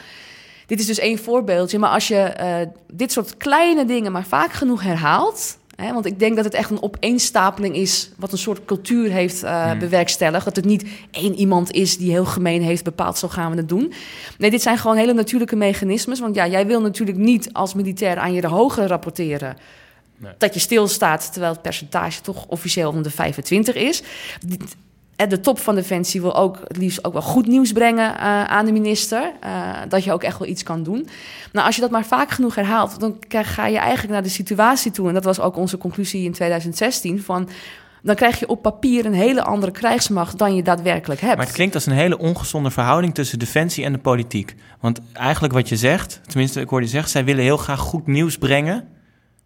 Dit 0.67 0.81
is 0.81 0.87
dus 0.87 0.99
één 0.99 1.19
voorbeeldje, 1.19 1.79
maar 1.79 1.91
als 1.91 2.09
je 2.09 2.69
dit 2.93 3.13
soort 3.13 3.37
kleine 3.37 3.85
dingen 3.85 4.13
maar 4.13 4.27
vaak 4.27 4.53
genoeg 4.53 4.83
herhaalt, 4.83 5.59
He, 5.83 5.93
want 5.93 6.07
ik 6.07 6.19
denk 6.19 6.37
dat 6.37 6.45
het 6.45 6.55
echt 6.55 6.71
een 6.71 6.83
opeenstapeling 6.83 7.77
is 7.77 8.11
wat 8.17 8.33
een 8.33 8.39
soort 8.39 8.65
cultuur 8.65 9.11
heeft 9.11 9.45
uh, 9.45 9.71
hmm. 9.71 9.79
bewerkstelligd. 9.79 10.45
Dat 10.45 10.57
het 10.57 10.65
niet 10.65 10.85
één 11.11 11.35
iemand 11.35 11.73
is 11.73 11.97
die 11.97 12.11
heel 12.11 12.25
gemeen 12.25 12.63
heeft 12.63 12.85
bepaald, 12.85 13.19
zo 13.19 13.29
gaan 13.29 13.51
we 13.51 13.57
het 13.57 13.69
doen. 13.69 13.93
Nee, 14.39 14.51
dit 14.51 14.63
zijn 14.63 14.79
gewoon 14.79 14.97
hele 14.97 15.13
natuurlijke 15.13 15.57
mechanismes. 15.57 16.21
Want 16.21 16.35
ja, 16.35 16.47
jij 16.47 16.67
wil 16.67 16.81
natuurlijk 16.81 17.19
niet 17.19 17.53
als 17.53 17.75
militair 17.75 18.19
aan 18.19 18.33
je 18.33 18.41
de 18.41 18.47
hoge 18.47 18.87
rapporteren... 18.87 19.57
Nee. 20.17 20.33
dat 20.39 20.55
je 20.55 20.61
stilstaat 20.61 21.33
terwijl 21.33 21.53
het 21.53 21.63
percentage 21.63 22.21
toch 22.21 22.47
officieel 22.47 22.89
onder 22.89 23.03
de 23.03 23.11
25 23.11 23.75
is 23.75 24.03
de 25.27 25.41
top 25.41 25.59
van 25.59 25.75
Defensie 25.75 26.21
wil 26.21 26.37
ook 26.37 26.59
het 26.67 26.77
liefst 26.77 27.05
ook 27.05 27.13
wel 27.13 27.23
goed 27.23 27.47
nieuws 27.47 27.73
brengen 27.73 28.11
uh, 28.15 28.45
aan 28.45 28.65
de 28.65 28.73
minister. 28.73 29.33
Uh, 29.45 29.73
dat 29.89 30.05
je 30.05 30.13
ook 30.13 30.23
echt 30.23 30.39
wel 30.39 30.49
iets 30.49 30.63
kan 30.63 30.83
doen. 30.83 31.09
Nou, 31.53 31.67
als 31.67 31.75
je 31.75 31.81
dat 31.81 31.91
maar 31.91 32.05
vaak 32.05 32.31
genoeg 32.31 32.55
herhaalt, 32.55 33.01
dan 33.01 33.17
ga 33.29 33.67
je 33.67 33.79
eigenlijk 33.79 34.13
naar 34.13 34.23
de 34.23 34.29
situatie 34.29 34.91
toe. 34.91 35.09
En 35.09 35.15
dat 35.15 35.25
was 35.25 35.41
ook 35.41 35.57
onze 35.57 35.79
conclusie 35.79 36.25
in 36.25 36.33
2016. 36.33 37.23
Van, 37.23 37.49
dan 38.03 38.15
krijg 38.15 38.39
je 38.39 38.49
op 38.49 38.63
papier 38.63 39.07
een 39.07 39.15
hele 39.15 39.43
andere 39.43 39.73
krijgsmacht 39.73 40.39
dan 40.39 40.55
je 40.55 40.63
daadwerkelijk 40.63 41.21
hebt. 41.21 41.37
Maar 41.37 41.47
het 41.47 41.55
klinkt 41.55 41.75
als 41.75 41.87
een 41.87 41.93
hele 41.93 42.19
ongezonde 42.19 42.71
verhouding 42.71 43.15
tussen 43.15 43.39
defensie 43.39 43.85
en 43.85 43.93
de 43.93 43.99
politiek. 43.99 44.55
Want 44.81 45.01
eigenlijk 45.13 45.55
wat 45.55 45.69
je 45.69 45.77
zegt, 45.77 46.21
tenminste 46.27 46.61
ik 46.61 46.69
hoorde 46.69 46.85
je 46.85 46.91
zeggen, 46.91 47.11
zij 47.11 47.25
willen 47.25 47.45
heel 47.45 47.57
graag 47.57 47.81
goed 47.81 48.07
nieuws 48.07 48.39
brengen 48.39 48.89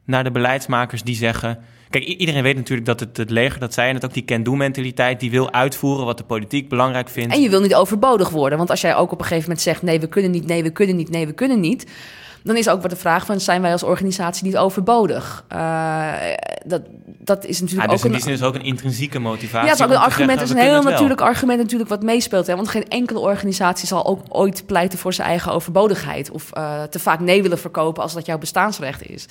naar 0.05 0.25
de 0.25 0.31
beleidsmakers 0.31 1.03
die 1.03 1.17
zeggen 1.17 1.59
Kijk, 1.99 2.09
iedereen 2.09 2.43
weet 2.43 2.57
natuurlijk 2.57 2.87
dat 2.87 3.01
het, 3.01 3.17
het 3.17 3.31
leger, 3.31 3.61
dat 3.61 3.75
zij 3.75 3.89
en 3.89 3.95
het 3.95 4.05
ook 4.05 4.15
die 4.15 4.25
can-do-mentaliteit, 4.25 5.21
die 5.21 5.31
wil 5.31 5.53
uitvoeren 5.53 6.05
wat 6.05 6.19
de 6.19 6.25
politiek 6.25 6.69
belangrijk 6.69 7.09
vindt. 7.09 7.35
En 7.35 7.41
je 7.41 7.51
wil 7.51 7.61
niet 7.61 7.75
overbodig 7.75 8.29
worden, 8.29 8.59
want 8.59 8.71
als 8.71 8.81
jij 8.81 8.95
ook 8.95 9.13
op 9.13 9.19
een 9.19 9.25
gegeven 9.25 9.43
moment 9.43 9.61
zegt: 9.61 9.83
nee, 9.83 10.01
we 10.01 10.07
kunnen 10.07 10.31
niet, 10.31 10.47
nee, 10.47 10.63
we 10.63 10.71
kunnen 10.71 10.97
niet, 10.97 11.11
nee, 11.11 11.27
we 11.27 11.33
kunnen 11.33 11.61
niet. 11.61 11.87
Dan 12.43 12.57
is 12.57 12.69
ook 12.69 12.83
wat 12.83 12.91
de 12.91 12.97
vraag 12.97 13.27
van, 13.27 13.41
zijn 13.41 13.63
wij 13.63 13.73
als 13.73 13.83
organisatie 13.83 14.45
niet 14.45 14.57
overbodig? 14.57 15.45
Uh, 15.53 16.13
dat, 16.67 16.83
dat 17.19 17.45
is 17.45 17.61
natuurlijk 17.61 17.91
ja, 17.91 17.95
dus 17.95 18.01
ook 18.01 18.07
in 18.07 18.13
die 18.13 18.23
zin 18.23 18.33
is 18.33 18.43
ook 18.43 18.55
een 18.55 18.65
intrinsieke 18.65 19.19
motivatie. 19.19 19.67
Ja, 19.67 19.73
het 19.73 19.81
is 19.81 19.87
ook 19.87 19.93
een 19.93 20.05
argument, 20.05 20.41
is 20.41 20.51
een 20.51 20.57
heel 20.57 20.83
natuurlijk 20.83 21.21
argument 21.21 21.59
natuurlijk 21.59 21.91
wat 21.91 22.03
meespeelt. 22.03 22.47
Hè? 22.47 22.57
Want 22.57 22.69
geen 22.69 22.89
enkele 22.89 23.19
organisatie 23.19 23.87
zal 23.87 24.07
ook 24.07 24.21
ooit 24.29 24.67
pleiten 24.67 24.99
voor 24.99 25.13
zijn 25.13 25.29
eigen 25.29 25.53
overbodigheid. 25.53 26.31
Of 26.31 26.51
uh, 26.57 26.83
te 26.83 26.99
vaak 26.99 27.21
nee 27.21 27.43
willen 27.43 27.59
verkopen 27.59 28.03
als 28.03 28.13
dat 28.13 28.27
jouw 28.27 28.39
bestaansrecht 28.39 29.09
is. 29.09 29.27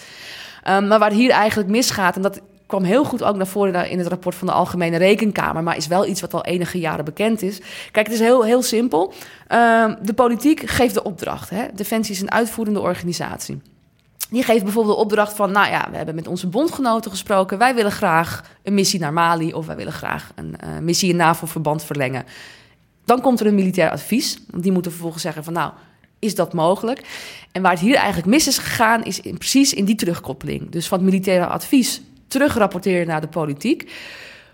Um, 0.70 0.88
maar 0.88 1.00
waar 1.00 1.12
hier 1.12 1.32
eigenlijk 1.32 1.70
misgaat, 1.70 2.16
en 2.16 2.22
dat 2.22 2.42
kwam 2.66 2.84
heel 2.84 3.04
goed 3.04 3.24
ook 3.24 3.36
naar 3.36 3.48
voren 3.48 3.90
in 3.90 3.98
het 3.98 4.08
rapport 4.08 4.36
van 4.36 4.48
de 4.48 4.54
Algemene 4.54 4.98
Rekenkamer, 4.98 5.64
maar 5.64 5.78
is 5.78 5.88
wel 5.88 6.06
iets 6.06 6.22
wat 6.22 6.34
al 6.34 6.46
enige 6.46 6.80
jaren 6.80 7.06
bekend 7.06 7.42
is. 7.42 7.60
Kijk, 7.92 8.06
het 8.06 8.16
is 8.16 8.22
heel, 8.22 8.44
heel 8.46 8.62
simpel. 8.62 9.14
Ehm, 9.48 9.96
de 10.02 10.14
politiek 10.14 10.70
geeft 10.70 10.94
de 10.94 11.04
opdracht. 11.04 11.50
Hè? 11.50 11.66
Defensie 11.74 12.16
is 12.16 12.22
een 12.22 12.32
uitvoerende 12.32 12.80
organisatie. 12.80 13.62
Die 14.30 14.44
geeft 14.44 14.64
bijvoorbeeld 14.64 14.96
de 14.96 15.02
opdracht 15.02 15.36
van, 15.36 15.52
nou 15.52 15.70
ja, 15.70 15.88
we 15.92 15.98
hebben 15.98 16.16
met 16.16 16.28
onze 16.28 16.48
bondgenoten 16.48 17.12
gesproken. 17.12 17.58
Wij 17.58 17.76
willen 17.76 17.92
graag 17.92 18.44
een 18.64 18.74
missie 18.74 19.00
naar 19.00 19.14
Mali 19.14 19.54
of 19.54 19.66
wij 19.66 19.76
willen 19.76 19.94
graag 19.94 20.32
een 20.36 20.56
uh, 20.64 20.80
missie 20.80 21.10
in 21.10 21.16
NAVO-verband 21.16 21.84
verlengen. 21.84 22.26
Dan 23.06 23.22
komt 23.22 23.40
er 23.40 23.46
een 23.46 23.56
militair 23.56 23.90
advies. 23.90 24.38
Die 24.54 24.72
moeten 24.72 24.92
vervolgens 24.92 25.24
zeggen 25.24 25.44
van, 25.44 25.54
nou, 25.54 25.72
is 26.20 26.36
dat 26.36 26.54
mogelijk? 26.54 27.06
En 27.52 27.62
waar 27.62 27.72
het 27.72 27.80
hier 27.80 27.96
eigenlijk 27.96 28.28
mis 28.28 28.48
is 28.48 28.58
gegaan, 28.58 29.04
is 29.04 29.20
in, 29.20 29.38
precies 29.38 29.74
in 29.74 29.86
die 29.86 29.96
terugkoppeling. 29.96 30.70
Dus 30.70 30.88
van 30.88 30.98
het 30.98 31.08
militaire 31.08 31.46
advies 31.46 32.02
terugrapporteren 32.28 33.08
naar 33.08 33.22
de 33.22 33.28
politiek. 33.28 33.92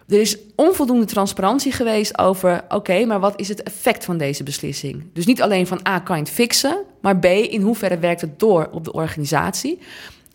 Er 0.07 0.19
is 0.19 0.37
onvoldoende 0.55 1.05
transparantie 1.05 1.71
geweest 1.71 2.17
over, 2.17 2.63
oké, 2.69 3.05
maar 3.05 3.19
wat 3.19 3.39
is 3.39 3.47
het 3.47 3.63
effect 3.63 4.05
van 4.05 4.17
deze 4.17 4.43
beslissing? 4.43 5.03
Dus 5.13 5.25
niet 5.25 5.41
alleen 5.41 5.67
van 5.67 5.79
A, 5.87 5.99
kan 5.99 6.15
je 6.15 6.23
het 6.23 6.31
fixen, 6.31 6.83
maar 7.01 7.17
B, 7.17 7.25
in 7.25 7.61
hoeverre 7.61 7.97
werkt 7.97 8.21
het 8.21 8.39
door 8.39 8.69
op 8.71 8.83
de 8.83 8.93
organisatie, 8.93 9.79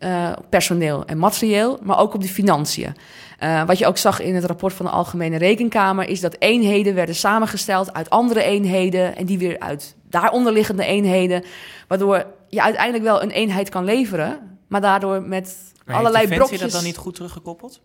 uh, 0.01 0.33
personeel 0.49 1.05
en 1.05 1.19
materieel, 1.19 1.79
maar 1.83 1.99
ook 1.99 2.15
op 2.15 2.23
de 2.23 2.29
financiën. 2.29 2.95
Uh, 3.41 3.65
wat 3.65 3.79
je 3.79 3.87
ook 3.87 3.99
zag 3.99 4.21
in 4.21 4.35
het 4.35 4.45
rapport 4.45 4.73
van 4.73 4.87
de 4.87 4.93
Algemene 4.93 5.39
Rekenkamer, 5.39 6.09
is 6.09 6.21
dat 6.21 6.37
eenheden 6.39 6.95
werden 6.95 7.15
samengesteld 7.15 7.93
uit 7.93 8.11
andere 8.11 8.43
eenheden 8.43 9.17
en 9.17 9.27
die 9.27 9.39
weer 9.39 9.59
uit 9.59 9.95
daaronderliggende 10.11 10.85
eenheden, 10.85 11.45
waardoor 11.89 12.27
je 12.49 12.63
uiteindelijk 12.63 13.05
wel 13.05 13.23
een 13.23 13.31
eenheid 13.31 13.69
kan 13.69 13.85
leveren, 13.85 14.59
maar 14.69 14.81
daardoor 14.81 15.23
met 15.23 15.57
maar 15.87 15.97
allerlei 15.97 16.27
heeft 16.27 16.37
brokjes... 16.37 16.61
dat 16.61 16.71
dan 16.71 16.85
niet 16.85 16.97
goed 16.97 17.15
teruggekoppeld? 17.15 17.81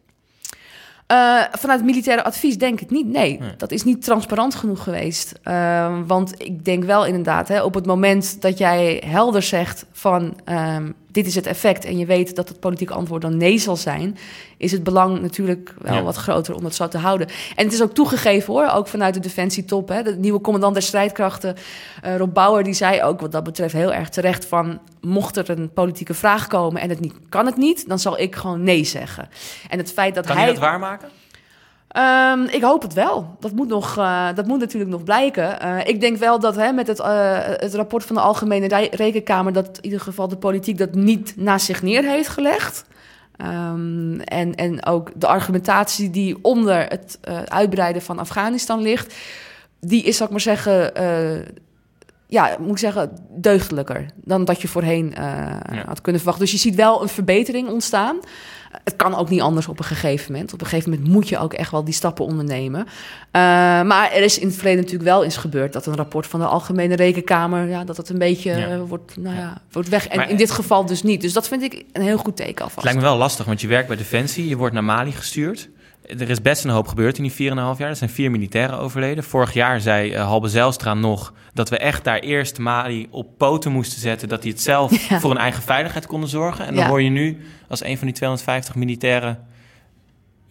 Uh, 1.12 1.44
vanuit 1.52 1.84
militaire 1.84 2.24
advies 2.24 2.58
denk 2.58 2.82
ik 2.82 2.90
niet. 2.90 3.08
Nee, 3.08 3.40
nee, 3.40 3.56
dat 3.58 3.72
is 3.72 3.84
niet 3.84 4.04
transparant 4.04 4.56
genoeg 4.56 4.84
geweest. 4.84 5.40
Uh, 5.44 6.00
want 6.08 6.34
ik 6.42 6.66
denk 6.66 6.84
wel 6.84 7.06
inderdaad, 7.06 7.48
hè, 7.48 7.64
op 7.64 7.74
het 7.74 7.86
moment 7.86 8.42
dat 8.42 8.58
jij 8.58 9.04
helder 9.06 9.42
zegt 9.42 9.86
van 9.92 10.40
um, 10.50 10.96
dit 11.12 11.28
is 11.28 11.36
het 11.36 11.46
effect 11.46 11.86
en 11.86 11.98
je 11.98 12.06
weet 12.06 12.36
dat 12.36 12.50
het 12.50 12.60
politieke 12.60 12.94
antwoord 12.94 13.22
dan 13.22 13.38
nee 13.38 13.58
zal 13.58 13.76
zijn, 13.76 14.18
is 14.58 14.72
het 14.72 14.84
belang 14.84 15.22
natuurlijk 15.22 15.74
wel 15.78 15.94
ja. 15.94 16.04
wat 16.04 16.16
groter 16.16 16.56
om 16.56 16.64
dat 16.64 16.76
zo 16.76 16.88
te 16.88 16.98
houden. 16.98 17.28
En 17.56 17.66
het 17.66 17.74
is 17.74 17.82
ook 17.82 17.94
toegegeven 17.94 18.54
hoor, 18.54 18.70
ook 18.70 18.88
vanuit 18.88 19.14
de 19.14 19.20
defensietop. 19.20 19.90
Hè, 19.90 20.04
de 20.04 20.16
nieuwe 20.16 20.42
commandant 20.42 20.74
der 20.74 20.84
strijdkrachten, 20.84 21.56
uh, 22.06 22.18
Rob 22.18 22.34
Bauer, 22.34 22.64
die 22.64 22.74
zei 22.74 23.04
ook 23.04 23.20
wat 23.20 23.32
dat 23.32 23.44
betreft 23.44 23.74
heel 23.74 23.94
erg 23.94 24.10
terecht 24.10 24.46
van 24.46 24.80
mocht 25.02 25.38
er 25.38 25.50
een 25.50 25.74
politieke 25.74 26.14
vraag 26.14 26.48
komen 26.48 26.82
en 26.82 26.90
het 26.90 27.00
niet 27.00 27.14
kan 27.30 27.46
het 27.46 27.58
niet, 27.58 27.88
dan 27.88 28.00
zal 28.00 28.20
ik 28.20 28.36
gewoon 28.36 28.64
nee 28.64 28.84
zeggen. 28.84 29.30
En 29.70 29.78
het 29.78 29.92
feit 29.92 30.16
dat 30.16 30.26
kan 30.26 30.38
hij 30.38 30.46
dat 30.46 30.58
waarmaken? 30.58 31.10
Um, 31.98 32.46
ik 32.46 32.62
hoop 32.62 32.82
het 32.82 32.94
wel. 32.94 33.36
Dat 33.40 33.52
moet, 33.52 33.68
nog, 33.68 33.98
uh, 33.98 34.28
dat 34.36 34.48
moet 34.48 34.60
natuurlijk 34.60 34.92
nog 34.92 35.04
blijken. 35.04 35.58
Uh, 35.64 35.88
ik 35.88 36.02
denk 36.02 36.18
wel 36.18 36.40
dat 36.40 36.56
hè, 36.56 36.72
met 36.72 36.88
het, 36.88 37.00
uh, 37.00 37.38
het 37.44 37.74
rapport 37.74 38.06
van 38.06 38.16
de 38.16 38.22
Algemene 38.22 38.90
Rekenkamer... 38.92 39.54
dat 39.54 39.68
in 39.78 39.84
ieder 39.84 40.00
geval 40.00 40.28
de 40.28 40.38
politiek 40.38 40.78
dat 40.78 40.96
niet 40.96 41.34
naast 41.38 41.66
zich 41.66 41.82
neer 41.82 42.04
heeft 42.04 42.28
gelegd. 42.28 42.86
Um, 43.38 44.20
en, 44.20 44.56
en 44.56 44.86
ook 44.86 45.12
de 45.16 45.28
argumentatie 45.28 46.10
die 46.10 46.38
onder 46.42 46.86
het 46.88 47.20
uitbreiden 47.48 48.02
van 48.02 48.20
Afghanistan 48.20 48.82
ligt... 48.82 49.16
die 49.80 50.04
is, 50.04 50.18
zal 50.18 50.26
ik 50.26 50.32
maar 50.32 50.42
zeggen... 50.42 50.94
ja, 52.32 52.56
moet 52.60 52.72
ik 52.72 52.78
zeggen, 52.78 53.18
deugdelijker 53.30 54.06
dan 54.16 54.46
dat 54.46 54.62
je 54.62 54.68
voorheen 54.68 55.14
ja. 55.16 55.84
had 55.86 56.02
kunnen 56.02 56.22
verwachten. 56.22 56.46
Dus 56.46 56.54
je 56.54 56.70
ziet 56.70 56.76
wel 56.76 57.02
een 57.02 57.10
verbetering 57.10 57.70
ontstaan... 57.70 58.20
Het 58.84 58.96
kan 58.96 59.16
ook 59.16 59.30
niet 59.30 59.42
anders 59.42 59.68
op 59.68 59.80
een 59.80 59.86
gegeven 59.86 60.32
moment. 60.32 60.54
Op 60.54 60.62
een 60.62 60.68
gegeven 60.68 60.92
moment 60.92 61.10
moet 61.10 61.30
je 61.30 61.38
ook 61.38 61.54
echt 61.54 61.72
wel 61.72 61.84
die 61.84 61.94
stappen 61.94 62.26
ondernemen. 62.26 62.80
Uh, 62.80 62.92
maar 63.82 64.12
er 64.12 64.22
is 64.22 64.40
in 64.40 64.48
het 64.48 64.56
verleden 64.56 64.80
natuurlijk 64.80 65.10
wel 65.10 65.24
eens 65.24 65.38
gebeurd 65.38 65.74
dat 65.74 65.86
een 65.86 65.96
rapport 65.96 66.28
van 66.28 66.40
de 66.40 66.46
Algemene 66.46 66.96
Rekenkamer, 66.96 67.68
ja, 67.68 67.84
dat 67.84 67.98
het 67.98 68.10
een 68.10 68.18
beetje 68.18 68.52
ja. 68.52 68.76
uh, 68.76 68.82
wordt, 68.88 69.18
nou 69.18 69.36
ja, 69.36 69.62
wordt 69.72 69.90
weg. 69.90 70.08
En 70.08 70.18
maar, 70.18 70.30
in 70.30 70.38
dit 70.38 70.52
geval 70.52 70.86
dus 70.86 71.04
niet. 71.04 71.22
Dus 71.22 71.34
dat 71.34 71.48
vind 71.48 71.64
ik 71.64 71.86
een 71.92 72.02
heel 72.02 72.18
goed 72.18 72.36
teken 72.36 72.64
alvast. 72.64 72.76
Het 72.76 72.84
lijkt 72.84 73.00
me 73.00 73.06
wel 73.06 73.18
lastig, 73.18 73.46
want 73.46 73.62
je 73.62 73.68
werkt 73.68 73.88
bij 73.88 73.98
Defensie, 73.98 74.48
je 74.48 74.58
wordt 74.58 74.74
naar 74.74 74.84
Mali 74.84 75.12
gestuurd. 75.12 75.70
Er 76.06 76.30
is 76.30 76.42
best 76.42 76.64
een 76.64 76.70
hoop 76.70 76.88
gebeurd 76.88 77.18
in 77.18 77.24
die 77.24 77.32
4,5 77.32 77.38
jaar. 77.38 77.80
Er 77.80 77.96
zijn 77.96 78.10
vier 78.10 78.32
militairen 78.32 78.78
overleden. 78.78 79.24
Vorig 79.24 79.54
jaar 79.54 79.82
zei 79.82 80.14
uh, 80.14 80.24
Halbe 80.26 80.48
Zijlstra 80.48 80.94
nog 80.94 81.34
dat 81.54 81.70
we 81.70 81.78
echt 81.78 82.04
daar 82.04 82.20
eerst 82.20 82.58
Mali 82.58 83.08
op 83.10 83.38
poten 83.38 83.72
moesten 83.72 84.00
zetten. 84.00 84.30
Dat 84.30 84.42
die 84.42 84.52
het 84.52 84.62
zelf 84.62 84.92
ja. 85.10 85.20
voor 85.20 85.30
hun 85.30 85.40
eigen 85.40 85.64
veiligheid 85.64 86.06
konden 86.06 86.30
zorgen. 86.30 86.66
En 86.66 86.74
dan 86.74 86.84
ja. 86.84 86.90
hoor 86.90 87.02
je 87.02 87.10
nu 87.10 87.38
als 87.68 87.84
een 87.84 87.98
van 87.98 88.08
die 88.08 88.16
250 88.16 88.76
militairen... 88.76 89.40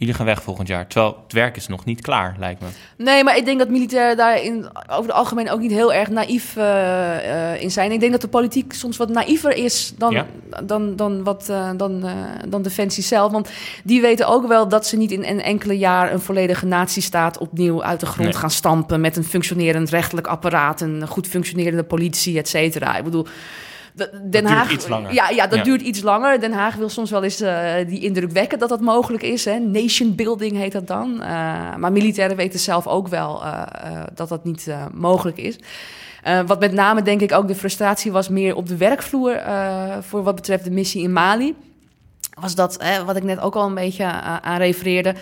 Jullie 0.00 0.14
gaan 0.14 0.26
weg 0.26 0.42
volgend 0.42 0.68
jaar. 0.68 0.86
Terwijl 0.86 1.18
het 1.22 1.32
werk 1.32 1.56
is 1.56 1.66
nog 1.66 1.84
niet 1.84 2.00
klaar, 2.00 2.36
lijkt 2.38 2.60
me. 2.60 2.66
Nee, 2.96 3.24
maar 3.24 3.36
ik 3.36 3.44
denk 3.44 3.58
dat 3.58 3.68
militairen 3.68 4.16
daar 4.16 4.42
in, 4.42 4.68
over 4.88 5.02
het 5.02 5.12
algemeen 5.12 5.50
ook 5.50 5.60
niet 5.60 5.70
heel 5.70 5.92
erg 5.92 6.08
naïef 6.08 6.56
uh, 6.56 6.64
uh, 6.64 7.62
in 7.62 7.70
zijn. 7.70 7.92
Ik 7.92 8.00
denk 8.00 8.12
dat 8.12 8.20
de 8.20 8.28
politiek 8.28 8.72
soms 8.72 8.96
wat 8.96 9.08
naïver 9.08 9.56
is 9.56 9.92
dan, 9.98 10.12
ja. 10.12 10.26
dan, 10.64 10.96
dan, 10.96 11.24
wat, 11.24 11.46
uh, 11.50 11.70
dan, 11.76 12.04
dan 12.48 12.62
Defensie 12.62 13.02
zelf. 13.02 13.32
Want 13.32 13.50
die 13.84 14.00
weten 14.00 14.26
ook 14.26 14.46
wel 14.46 14.68
dat 14.68 14.86
ze 14.86 14.96
niet 14.96 15.10
in 15.10 15.24
een 15.24 15.42
enkele 15.42 15.78
jaar 15.78 16.12
een 16.12 16.20
volledige 16.20 16.66
natiestaat 16.66 17.38
opnieuw 17.38 17.82
uit 17.82 18.00
de 18.00 18.06
grond 18.06 18.28
nee. 18.28 18.38
gaan 18.38 18.50
stampen. 18.50 19.00
Met 19.00 19.16
een 19.16 19.24
functionerend 19.24 19.90
rechtelijk 19.90 20.26
apparaat, 20.26 20.80
een 20.80 21.06
goed 21.08 21.26
functionerende 21.26 21.84
politie, 21.84 22.38
et 22.38 22.48
cetera. 22.48 22.96
Ik 22.96 23.04
bedoel. 23.04 23.26
Den 23.94 24.30
dat 24.30 24.42
Haag, 24.52 24.70
iets 24.70 24.88
langer. 24.88 25.12
Ja, 25.12 25.28
ja 25.28 25.46
dat 25.46 25.58
ja. 25.58 25.64
duurt 25.64 25.80
iets 25.80 26.02
langer. 26.02 26.40
Den 26.40 26.52
Haag 26.52 26.74
wil 26.74 26.88
soms 26.88 27.10
wel 27.10 27.22
eens 27.22 27.42
uh, 27.42 27.72
die 27.86 28.00
indruk 28.00 28.30
wekken 28.30 28.58
dat 28.58 28.68
dat 28.68 28.80
mogelijk 28.80 29.22
is. 29.22 29.44
Hè. 29.44 29.58
Nation 29.58 30.14
building 30.14 30.56
heet 30.56 30.72
dat 30.72 30.86
dan. 30.86 31.12
Uh, 31.12 31.26
maar 31.76 31.92
militairen 31.92 32.36
weten 32.36 32.58
zelf 32.58 32.86
ook 32.86 33.08
wel 33.08 33.42
uh, 33.44 33.62
dat 34.14 34.28
dat 34.28 34.44
niet 34.44 34.68
mogelijk 34.92 35.36
is. 35.36 35.56
wat 36.46 36.60
met 36.60 36.72
name 36.72 37.02
denk 37.02 37.20
ik 37.20 37.32
ook 37.32 37.48
de 37.48 37.54
frustratie 37.54 38.12
was 38.12 38.28
meer 38.28 38.54
op 38.54 38.68
de 38.68 38.76
werkvloer 38.76 39.42
voor 40.00 40.22
wat 40.22 40.34
betreft 40.34 40.64
de 40.64 40.70
missie 40.70 41.02
in 41.02 41.12
Mali. 41.12 41.54
Was 42.40 42.54
dat, 42.54 42.84
wat 43.06 43.16
ik 43.16 43.22
net 43.22 43.40
ook 43.40 43.54
al 43.54 43.66
een 43.66 43.74
beetje 43.74 44.04
aan 44.04 44.58
refereerde. 44.58 45.14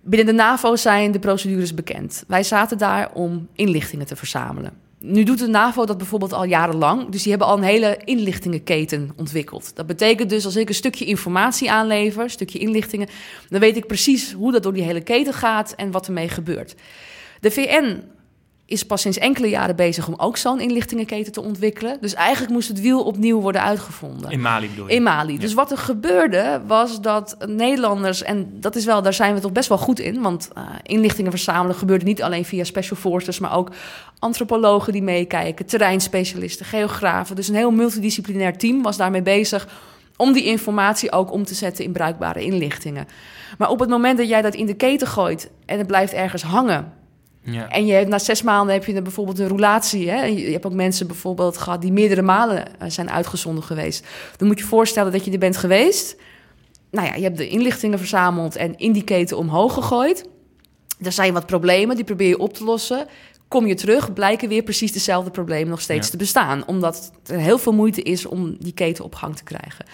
Binnen 0.00 0.26
de 0.26 0.42
NAVO 0.42 0.76
zijn 0.76 1.12
de 1.12 1.18
procedures 1.18 1.74
bekend. 1.74 2.24
Wij 2.26 2.42
zaten 2.42 2.78
daar 2.78 3.10
om 3.12 3.48
inlichtingen 3.52 4.06
te 4.06 4.16
verzamelen. 4.16 4.81
Nu 5.04 5.22
doet 5.22 5.38
de 5.38 5.46
NAVO 5.46 5.84
dat 5.84 5.98
bijvoorbeeld 5.98 6.32
al 6.32 6.44
jarenlang. 6.44 7.08
Dus 7.08 7.22
die 7.22 7.30
hebben 7.30 7.48
al 7.48 7.56
een 7.56 7.62
hele 7.62 7.98
inlichtingenketen 8.04 9.10
ontwikkeld. 9.16 9.76
Dat 9.76 9.86
betekent 9.86 10.30
dus 10.30 10.44
als 10.44 10.56
ik 10.56 10.68
een 10.68 10.74
stukje 10.74 11.04
informatie 11.04 11.70
aanlever, 11.70 12.22
een 12.22 12.30
stukje 12.30 12.58
inlichtingen, 12.58 13.08
dan 13.48 13.60
weet 13.60 13.76
ik 13.76 13.86
precies 13.86 14.32
hoe 14.32 14.52
dat 14.52 14.62
door 14.62 14.72
die 14.72 14.82
hele 14.82 15.00
keten 15.00 15.34
gaat 15.34 15.72
en 15.76 15.90
wat 15.90 16.06
ermee 16.06 16.28
gebeurt. 16.28 16.74
De 17.40 17.50
VN 17.50 18.02
is 18.66 18.86
pas 18.86 19.00
sinds 19.00 19.18
enkele 19.18 19.48
jaren 19.48 19.76
bezig 19.76 20.08
om 20.08 20.14
ook 20.16 20.36
zo'n 20.36 20.60
inlichtingenketen 20.60 21.32
te 21.32 21.40
ontwikkelen. 21.40 21.98
Dus 22.00 22.14
eigenlijk 22.14 22.52
moest 22.52 22.68
het 22.68 22.80
wiel 22.80 23.04
opnieuw 23.04 23.40
worden 23.40 23.62
uitgevonden. 23.62 24.30
In 24.30 24.40
Mali 24.40 24.68
bedoel 24.68 24.88
je? 24.88 24.94
In 24.94 25.02
Mali. 25.02 25.32
Ja. 25.32 25.38
Dus 25.38 25.54
wat 25.54 25.70
er 25.70 25.78
gebeurde 25.78 26.60
was 26.66 27.00
dat 27.00 27.36
Nederlanders... 27.46 28.22
en 28.22 28.50
dat 28.60 28.76
is 28.76 28.84
wel, 28.84 29.02
daar 29.02 29.14
zijn 29.14 29.34
we 29.34 29.40
toch 29.40 29.52
best 29.52 29.68
wel 29.68 29.78
goed 29.78 29.98
in... 29.98 30.22
want 30.22 30.48
uh, 30.58 30.62
inlichtingen 30.82 31.30
verzamelen 31.30 31.76
gebeurde 31.76 32.04
niet 32.04 32.22
alleen 32.22 32.44
via 32.44 32.64
special 32.64 32.96
forces... 32.96 33.38
maar 33.38 33.56
ook 33.56 33.70
antropologen 34.18 34.92
die 34.92 35.02
meekijken, 35.02 35.66
terreinspecialisten, 35.66 36.66
geografen. 36.66 37.36
Dus 37.36 37.48
een 37.48 37.54
heel 37.54 37.70
multidisciplinair 37.70 38.58
team 38.58 38.82
was 38.82 38.96
daarmee 38.96 39.22
bezig... 39.22 39.68
om 40.16 40.32
die 40.32 40.44
informatie 40.44 41.12
ook 41.12 41.32
om 41.32 41.44
te 41.44 41.54
zetten 41.54 41.84
in 41.84 41.92
bruikbare 41.92 42.44
inlichtingen. 42.44 43.06
Maar 43.58 43.70
op 43.70 43.78
het 43.80 43.88
moment 43.88 44.18
dat 44.18 44.28
jij 44.28 44.42
dat 44.42 44.54
in 44.54 44.66
de 44.66 44.74
keten 44.74 45.06
gooit... 45.06 45.50
en 45.66 45.78
het 45.78 45.86
blijft 45.86 46.12
ergens 46.12 46.42
hangen 46.42 47.00
ja. 47.44 47.68
En 47.68 47.86
je 47.86 47.92
hebt, 47.92 48.08
na 48.08 48.18
zes 48.18 48.42
maanden 48.42 48.74
heb 48.74 48.84
je 48.84 49.02
bijvoorbeeld 49.02 49.38
een 49.38 49.48
roulatie. 49.48 50.10
Hè? 50.10 50.24
Je 50.24 50.52
hebt 50.52 50.66
ook 50.66 50.72
mensen 50.72 51.06
bijvoorbeeld 51.06 51.58
gehad 51.58 51.80
die 51.80 51.92
meerdere 51.92 52.22
malen 52.22 52.64
zijn 52.86 53.10
uitgezonden 53.10 53.64
geweest. 53.64 54.06
Dan 54.36 54.48
moet 54.48 54.58
je 54.58 54.64
voorstellen 54.64 55.12
dat 55.12 55.24
je 55.24 55.30
er 55.30 55.38
bent 55.38 55.56
geweest. 55.56 56.16
Nou 56.90 57.06
ja, 57.06 57.14
je 57.14 57.22
hebt 57.22 57.36
de 57.36 57.48
inlichtingen 57.48 57.98
verzameld 57.98 58.56
en 58.56 58.76
in 58.76 58.92
die 58.92 59.04
keten 59.04 59.38
omhoog 59.38 59.74
gegooid. 59.74 60.28
Er 61.00 61.12
zijn 61.12 61.32
wat 61.32 61.46
problemen, 61.46 61.96
die 61.96 62.04
probeer 62.04 62.28
je 62.28 62.38
op 62.38 62.54
te 62.54 62.64
lossen. 62.64 63.06
Kom 63.52 63.66
je 63.66 63.74
terug, 63.74 64.12
blijken 64.12 64.48
weer 64.48 64.62
precies 64.62 64.92
dezelfde 64.92 65.30
problemen 65.30 65.68
nog 65.68 65.80
steeds 65.80 66.04
ja. 66.04 66.10
te 66.10 66.16
bestaan. 66.16 66.66
Omdat 66.66 67.12
er 67.26 67.38
heel 67.38 67.58
veel 67.58 67.72
moeite 67.72 68.02
is 68.02 68.26
om 68.26 68.56
die 68.58 68.72
keten 68.72 69.04
op 69.04 69.14
gang 69.14 69.36
te 69.36 69.44
krijgen. 69.44 69.84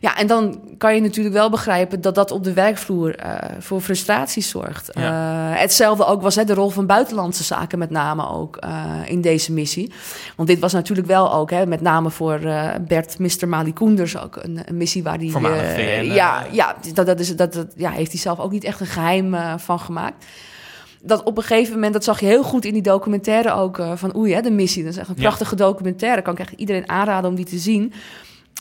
Ja, 0.00 0.16
en 0.16 0.26
dan 0.26 0.60
kan 0.78 0.94
je 0.94 1.00
natuurlijk 1.00 1.34
wel 1.34 1.50
begrijpen 1.50 2.00
dat 2.00 2.14
dat 2.14 2.30
op 2.30 2.44
de 2.44 2.52
werkvloer 2.52 3.24
uh, 3.24 3.34
voor 3.58 3.80
frustraties 3.80 4.48
zorgt. 4.48 4.90
Ja. 4.92 5.50
Uh, 5.52 5.60
hetzelfde 5.60 6.04
ook 6.04 6.22
was 6.22 6.34
hè, 6.34 6.44
de 6.44 6.54
rol 6.54 6.68
van 6.68 6.86
buitenlandse 6.86 7.44
zaken 7.44 7.78
met 7.78 7.90
name 7.90 8.28
ook 8.28 8.58
uh, 8.64 8.94
in 9.06 9.20
deze 9.20 9.52
missie. 9.52 9.92
Want 10.36 10.48
dit 10.48 10.58
was 10.58 10.72
natuurlijk 10.72 11.06
wel 11.06 11.32
ook, 11.32 11.50
hè, 11.50 11.66
met 11.66 11.80
name 11.80 12.10
voor 12.10 12.38
Bert 12.80 13.18
Mr. 13.18 13.48
Mali 13.48 13.72
Koenders 13.72 14.18
ook 14.18 14.36
een, 14.36 14.60
een 14.64 14.76
missie 14.76 15.02
waar 15.02 15.18
die... 15.18 15.30
Ja, 16.12 16.46
ja, 16.50 16.76
dat, 16.94 17.06
dat, 17.06 17.20
is, 17.20 17.36
dat, 17.36 17.52
dat 17.52 17.72
ja, 17.76 17.90
heeft 17.90 18.12
hij 18.12 18.20
zelf 18.20 18.38
ook 18.38 18.52
niet 18.52 18.64
echt 18.64 18.80
een 18.80 18.86
geheim 18.86 19.58
van 19.58 19.80
gemaakt 19.80 20.24
dat 21.02 21.22
op 21.22 21.36
een 21.36 21.42
gegeven 21.42 21.74
moment, 21.74 21.92
dat 21.92 22.04
zag 22.04 22.20
je 22.20 22.26
heel 22.26 22.42
goed 22.42 22.64
in 22.64 22.72
die 22.72 22.82
documentaire 22.82 23.52
ook 23.52 23.78
uh, 23.78 23.92
van 23.94 24.16
Oei, 24.16 24.34
hè, 24.34 24.40
de 24.40 24.50
missie. 24.50 24.82
Dat 24.82 24.92
is 24.92 24.98
echt 24.98 25.08
een 25.08 25.14
prachtige 25.14 25.56
ja. 25.56 25.64
documentaire. 25.64 26.22
Kan 26.22 26.32
ik 26.32 26.38
echt 26.38 26.52
iedereen 26.52 26.88
aanraden 26.88 27.30
om 27.30 27.36
die 27.36 27.44
te 27.44 27.58
zien 27.58 27.92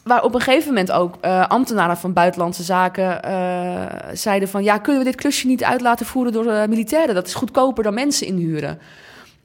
waar 0.04 0.24
op 0.24 0.36
een 0.36 0.42
gegeven 0.42 0.68
moment 0.68 0.92
ook 0.92 1.16
uh, 1.22 1.48
ambtenaren 1.48 1.98
van 1.98 2.14
buitenlandse 2.14 2.64
zaken 2.64 3.20
uh, 3.26 3.86
zeiden 4.14 4.50
van 4.50 4.64
ja, 4.64 4.78
kunnen 4.78 5.04
we 5.04 5.10
dit 5.10 5.20
klusje 5.20 5.48
niet 5.48 5.64
uit 5.64 5.82
laten 5.82 6.06
voeren 6.06 6.32
door 6.34 6.46
militairen? 6.70 7.16
Dat 7.16 7.28
is 7.28 7.34
goedkoper 7.34 7.84
dan 7.84 7.94
mensen 7.94 8.28
inhuren. 8.28 8.80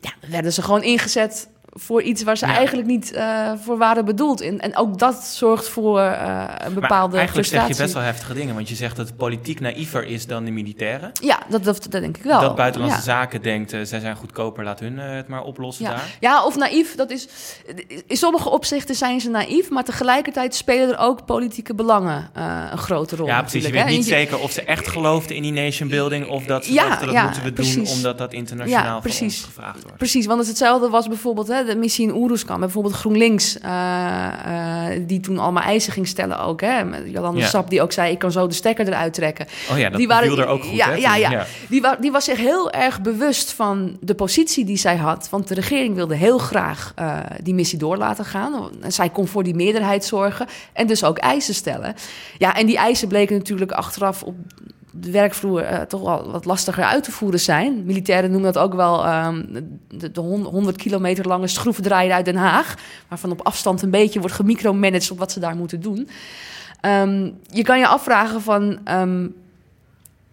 Ja, 0.00 0.12
werden 0.30 0.52
ze 0.52 0.62
gewoon 0.62 0.82
ingezet 0.82 1.48
voor 1.75 2.02
iets 2.02 2.23
waar 2.23 2.37
ze 2.37 2.47
eigenlijk 2.47 2.87
niet 2.87 3.12
uh, 3.14 3.52
voor 3.64 3.78
waren 3.78 4.04
bedoeld. 4.04 4.40
En, 4.40 4.61
en 4.61 4.76
ook 4.76 4.99
dat 4.99 5.25
zorgt 5.25 5.69
voor 5.69 6.00
uh, 6.00 6.45
een 6.59 6.75
bepaalde 6.75 7.09
maar 7.09 7.19
eigenlijk 7.19 7.28
frustratie. 7.28 7.66
zeg 7.66 7.76
je 7.76 7.83
best 7.83 7.95
wel 7.95 8.02
heftige 8.02 8.35
dingen, 8.35 8.54
want 8.54 8.69
je 8.69 8.75
zegt 8.75 8.97
dat 8.97 9.07
de 9.07 9.14
politiek 9.14 9.61
naïver 9.61 10.07
is 10.07 10.26
dan 10.26 10.45
de 10.45 10.50
militairen. 10.50 11.12
Ja, 11.21 11.38
dat, 11.49 11.64
dat, 11.64 11.87
dat 11.90 12.00
denk 12.00 12.16
ik 12.16 12.23
wel. 12.23 12.40
Dat 12.40 12.54
buitenlandse 12.54 12.99
ja. 12.99 13.04
zaken 13.04 13.43
denkt, 13.43 13.73
uh, 13.73 13.81
zij 13.83 14.00
zijn 14.00 14.16
goedkoper, 14.16 14.64
laat 14.64 14.81
hun 14.81 14.99
het 14.99 15.28
maar 15.28 15.43
oplossen 15.43 15.85
ja. 15.85 15.90
daar. 15.90 16.16
Ja, 16.21 16.45
of 16.45 16.57
naïef, 16.57 16.95
dat 16.95 17.11
is... 17.11 17.28
In 18.07 18.16
sommige 18.16 18.49
opzichten 18.49 18.95
zijn 18.95 19.21
ze 19.21 19.31
naïef, 19.31 19.71
maar 19.71 19.85
tegelijkertijd 19.85 20.54
spelen 20.54 20.88
er 20.88 20.99
ook 20.99 21.25
politieke 21.25 21.75
belangen 21.75 22.31
een 22.71 22.78
grote 22.78 23.16
rol. 23.16 23.26
Ja, 23.26 23.40
precies. 23.40 23.66
Je 23.66 23.73
weet 23.73 23.83
hè? 23.83 23.88
niet 23.88 24.04
je, 24.04 24.14
zeker 24.14 24.38
of 24.38 24.50
ze 24.50 24.62
echt 24.62 24.88
geloofden 24.88 25.37
in 25.37 25.43
die 25.43 25.52
nation 25.52 25.88
building 25.88 26.28
of 26.28 26.45
dat 26.45 26.64
ze 26.64 26.75
dachten, 26.75 27.12
dat 27.12 27.23
moeten 27.23 27.43
we 27.43 27.52
precies. 27.52 27.75
doen 27.75 27.97
omdat 27.97 28.19
dat 28.19 28.33
internationaal 28.33 29.02
van 29.02 29.11
ons 29.21 29.43
gevraagd 29.45 29.83
wordt. 29.83 29.97
Precies, 29.97 30.26
want 30.26 30.38
het 30.38 30.49
hetzelfde 30.49 30.88
was 30.88 31.09
bijvoorbeeld 31.09 31.49
hè, 31.49 31.63
de 31.64 31.76
missie 31.76 32.06
in 32.09 32.14
Oeruzkan. 32.14 32.61
Bijvoorbeeld 32.61 32.94
GroenLinks, 32.94 33.56
uh, 33.64 33.71
uh, 34.47 34.85
die 35.06 35.21
toen 35.21 35.38
allemaal 35.38 35.62
eisen 35.62 35.92
ging 35.92 36.06
stellen 36.09 36.38
ook. 36.38 36.61
Hè, 36.61 36.85
met 36.85 37.02
Jolande 37.06 37.40
Ja. 37.40 37.47
Sap, 37.49 37.71
die 37.71 37.83
ook 37.83 37.92
zei, 37.92 38.12
ik 38.12 38.18
kan 38.18 38.33
zo 38.33 38.47
de 38.47 38.54
stekker 38.54 38.87
eruit 38.88 39.14
trekken. 39.14 39.47
Oh 39.71 39.78
ja, 39.78 39.88
dat 39.88 39.99
die 39.99 40.09
waren, 40.09 40.38
er 40.38 40.47
ook 40.47 40.64
goed, 40.64 40.76
ja, 40.76 40.87
hè, 40.88 40.94
ja, 40.94 41.16
ja. 41.16 41.30
Ja. 41.30 41.47
Die, 41.68 41.80
wa- 41.80 41.97
die 42.00 42.12
was 42.12 42.25
zich 42.25 42.38
heel 42.38 42.71
erg 42.71 43.00
bewust 43.00 43.52
van 43.52 43.97
de 44.00 44.14
positie 44.14 44.64
die 44.64 44.76
zij 44.76 44.97
had. 44.97 45.28
Want 45.30 45.49
de 45.49 45.54
regering 45.54 45.94
wilde 45.94 46.14
heel 46.14 46.38
graag 46.38 46.92
uh, 46.99 47.16
die 47.42 47.54
missie 47.54 47.78
door 47.78 47.97
laten 47.97 48.25
gaan. 48.25 48.71
En 48.80 48.92
zij 48.92 49.09
kon 49.11 49.26
voor 49.26 49.42
die 49.42 49.54
meerderheid 49.54 50.04
zorgen 50.04 50.47
en 50.73 50.87
dus 50.87 51.04
ook 51.04 51.18
eisen 51.18 51.54
stellen. 51.54 51.94
Ja, 52.38 52.56
en 52.56 52.66
die 52.66 52.76
eisen 52.76 53.09
bleken 53.09 53.37
natuurlijk 53.37 53.73
achteraf 53.73 54.23
op 54.23 54.35
de 55.00 55.10
werkvloer 55.10 55.62
uh, 55.62 55.80
toch 55.80 56.00
wel 56.00 56.30
wat 56.30 56.44
lastiger 56.44 56.84
uit 56.84 57.04
te 57.04 57.12
voeren 57.12 57.40
zijn. 57.40 57.84
Militairen 57.84 58.30
noemen 58.30 58.52
dat 58.52 58.62
ook 58.62 58.74
wel 58.74 59.06
um, 59.26 59.48
de, 59.88 60.10
de 60.10 60.20
100 60.20 60.76
kilometer 60.76 61.26
lange 61.26 61.46
schroevendraaier 61.48 62.12
uit 62.12 62.24
Den 62.24 62.36
Haag. 62.36 62.74
Waarvan 63.08 63.30
op 63.30 63.46
afstand 63.46 63.82
een 63.82 63.90
beetje 63.90 64.20
wordt 64.20 64.34
gemicromanaged 64.34 65.10
op 65.10 65.18
wat 65.18 65.32
ze 65.32 65.40
daar 65.40 65.56
moeten 65.56 65.80
doen. 65.80 66.08
Um, 66.80 67.38
je 67.46 67.62
kan 67.62 67.78
je 67.78 67.86
afvragen 67.86 68.42
van... 68.42 68.78
Um, 68.88 69.34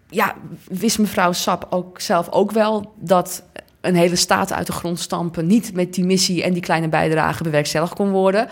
ja, 0.08 0.34
wist 0.68 0.98
mevrouw 0.98 1.32
Sap 1.32 1.66
ook 1.70 2.00
zelf 2.00 2.30
ook 2.30 2.50
wel 2.50 2.92
dat 2.98 3.42
een 3.80 3.94
hele 3.94 4.16
staat 4.16 4.52
uit 4.52 4.66
de 4.66 4.72
grond 4.72 5.00
stampen 5.00 5.46
niet 5.46 5.74
met 5.74 5.94
die 5.94 6.04
missie 6.04 6.42
en 6.42 6.52
die 6.52 6.62
kleine 6.62 6.88
bijdrage 6.88 7.42
bewerkstelligd 7.42 7.94
kon 7.94 8.10
worden? 8.10 8.48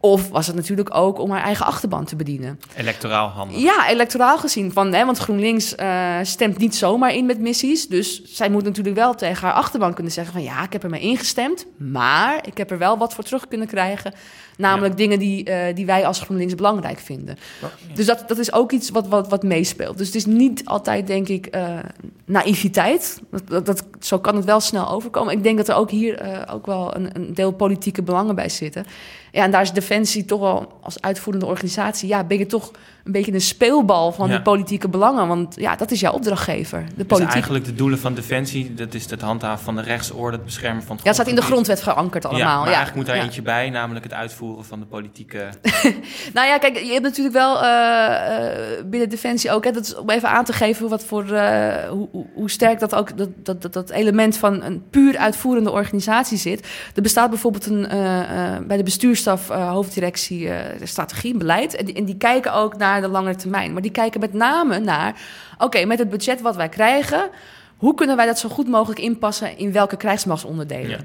Of 0.00 0.28
was 0.28 0.46
het 0.46 0.56
natuurlijk 0.56 0.94
ook 0.94 1.18
om 1.18 1.30
haar 1.30 1.42
eigen 1.42 1.66
achterban 1.66 2.04
te 2.04 2.16
bedienen? 2.16 2.60
Electoraal 2.76 3.28
handig. 3.28 3.60
Ja, 3.60 3.88
electoraal 3.88 4.38
gezien. 4.38 4.72
Van, 4.72 4.92
hè, 4.92 5.04
want 5.04 5.18
GroenLinks 5.18 5.74
uh, 5.74 6.16
stemt 6.22 6.58
niet 6.58 6.76
zomaar 6.76 7.14
in 7.14 7.26
met 7.26 7.40
missies. 7.40 7.88
Dus 7.88 8.22
zij 8.24 8.50
moet 8.50 8.64
natuurlijk 8.64 8.96
wel 8.96 9.14
tegen 9.14 9.46
haar 9.46 9.56
achterban 9.56 9.94
kunnen 9.94 10.12
zeggen 10.12 10.32
van... 10.32 10.42
ja, 10.42 10.62
ik 10.62 10.72
heb 10.72 10.82
er 10.82 10.90
mee 10.90 11.00
ingestemd, 11.00 11.66
maar 11.76 12.46
ik 12.46 12.56
heb 12.56 12.70
er 12.70 12.78
wel 12.78 12.98
wat 12.98 13.14
voor 13.14 13.24
terug 13.24 13.48
kunnen 13.48 13.66
krijgen. 13.66 14.14
Namelijk 14.56 14.92
ja. 14.92 14.98
dingen 14.98 15.18
die, 15.18 15.50
uh, 15.50 15.74
die 15.74 15.86
wij 15.86 16.06
als 16.06 16.20
GroenLinks 16.20 16.54
belangrijk 16.54 16.98
vinden. 16.98 17.36
Ja. 17.60 17.70
Dus 17.94 18.06
dat, 18.06 18.24
dat 18.26 18.38
is 18.38 18.52
ook 18.52 18.72
iets 18.72 18.90
wat, 18.90 19.08
wat, 19.08 19.28
wat 19.28 19.42
meespeelt. 19.42 19.98
Dus 19.98 20.06
het 20.06 20.16
is 20.16 20.26
niet 20.26 20.64
altijd, 20.64 21.06
denk 21.06 21.28
ik, 21.28 21.56
uh, 21.56 21.78
naïviteit. 22.24 23.20
Dat, 23.30 23.48
dat, 23.48 23.66
dat, 23.66 23.84
zo 24.00 24.18
kan 24.18 24.36
het 24.36 24.44
wel 24.44 24.60
snel 24.60 24.88
overkomen. 24.88 25.32
Ik 25.32 25.42
denk 25.42 25.56
dat 25.56 25.68
er 25.68 25.74
ook 25.74 25.90
hier 25.90 26.46
ook 26.50 26.66
wel 26.66 26.96
een, 26.96 27.10
een, 27.12 27.34
deel 27.34 27.52
politieke 27.52 28.02
belangen 28.02 28.34
bij 28.34 28.48
zitten. 28.48 28.86
Ja, 29.32 29.42
en 29.42 29.50
daar 29.50 29.62
is 29.62 29.72
Defensie 29.72 30.24
toch 30.24 30.40
wel 30.40 30.78
als 30.82 31.00
uitvoerende 31.00 31.46
organisatie... 31.46 32.08
ja, 32.08 32.24
ben 32.24 32.38
je 32.38 32.46
toch 32.46 32.70
een 33.08 33.14
beetje 33.14 33.32
een 33.32 33.40
speelbal 33.40 34.12
van 34.12 34.28
ja. 34.28 34.34
die 34.34 34.42
politieke 34.42 34.88
belangen. 34.88 35.28
Want 35.28 35.56
ja, 35.56 35.76
dat 35.76 35.90
is 35.90 36.00
jouw 36.00 36.12
opdrachtgever, 36.12 36.84
de 36.96 37.04
politiek. 37.04 37.24
Dus 37.24 37.32
eigenlijk 37.34 37.64
de 37.64 37.74
doelen 37.74 37.98
van 37.98 38.14
Defensie... 38.14 38.74
dat 38.74 38.94
is 38.94 39.10
het 39.10 39.20
handhaven 39.20 39.64
van 39.64 39.76
de 39.76 39.82
rechtsorde, 39.82 40.36
het 40.36 40.44
beschermen 40.44 40.82
van 40.82 40.96
het 40.96 41.04
Ja, 41.04 41.10
het 41.10 41.20
staat 41.20 41.28
in 41.28 41.34
de 41.34 41.42
grondwet 41.42 41.82
verankerd 41.82 42.24
allemaal. 42.24 42.46
Ja, 42.46 42.58
maar 42.58 42.68
ja. 42.68 42.74
eigenlijk 42.74 42.96
moet 42.96 43.06
daar 43.06 43.16
ja. 43.16 43.22
eentje 43.22 43.42
bij, 43.42 43.70
namelijk 43.70 44.04
het 44.04 44.14
uitvoeren 44.14 44.64
van 44.64 44.80
de 44.80 44.86
politieke... 44.86 45.48
nou 46.34 46.46
ja, 46.46 46.58
kijk, 46.58 46.78
je 46.78 46.92
hebt 46.92 47.02
natuurlijk 47.02 47.34
wel 47.34 47.62
uh, 47.62 47.68
uh, 47.68 48.84
binnen 48.84 49.08
Defensie 49.08 49.50
ook... 49.50 49.64
Hè, 49.64 49.70
dat 49.70 49.84
is 49.84 49.96
om 49.96 50.10
even 50.10 50.28
aan 50.28 50.44
te 50.44 50.52
geven 50.52 50.88
wat 50.88 51.04
voor, 51.04 51.24
uh, 51.24 51.74
hoe, 51.88 52.08
hoe, 52.34 52.50
sterk 52.50 52.78
dat 52.78 52.94
ook... 52.94 53.16
Dat, 53.16 53.28
dat, 53.42 53.62
dat, 53.62 53.72
dat, 53.72 53.90
element 53.90 54.36
van 54.36 54.62
een 54.62 54.82
puur 54.90 55.18
uitvoerende 55.18 55.70
organisatie 55.70 56.38
zit. 56.38 56.66
Er 56.94 57.02
bestaat 57.02 57.30
bijvoorbeeld 57.30 57.66
een, 57.66 57.96
uh, 57.96 58.56
bij 58.66 58.76
de 58.76 58.82
bestuurstaf 58.82 59.48
hoofddirectie 59.48 60.50
strategie 60.82 61.32
en 61.32 61.38
beleid... 61.38 61.76
En 61.76 61.84
die, 61.84 61.94
en 61.94 62.04
die 62.04 62.16
kijken 62.16 62.52
ook 62.52 62.76
naar 62.76 62.97
de 63.00 63.08
langere 63.08 63.36
termijn. 63.36 63.72
Maar 63.72 63.82
die 63.82 63.90
kijken 63.90 64.20
met 64.20 64.32
name 64.32 64.78
naar... 64.78 65.20
oké, 65.54 65.64
okay, 65.64 65.84
met 65.84 65.98
het 65.98 66.10
budget 66.10 66.40
wat 66.40 66.56
wij 66.56 66.68
krijgen... 66.68 67.30
Hoe 67.78 67.94
kunnen 67.94 68.16
wij 68.16 68.26
dat 68.26 68.38
zo 68.38 68.48
goed 68.48 68.68
mogelijk 68.68 69.00
inpassen 69.00 69.58
in 69.58 69.72
welke 69.72 69.96
krijgsmachtsonderdelen? 69.96 70.90
Ja. 70.90 70.98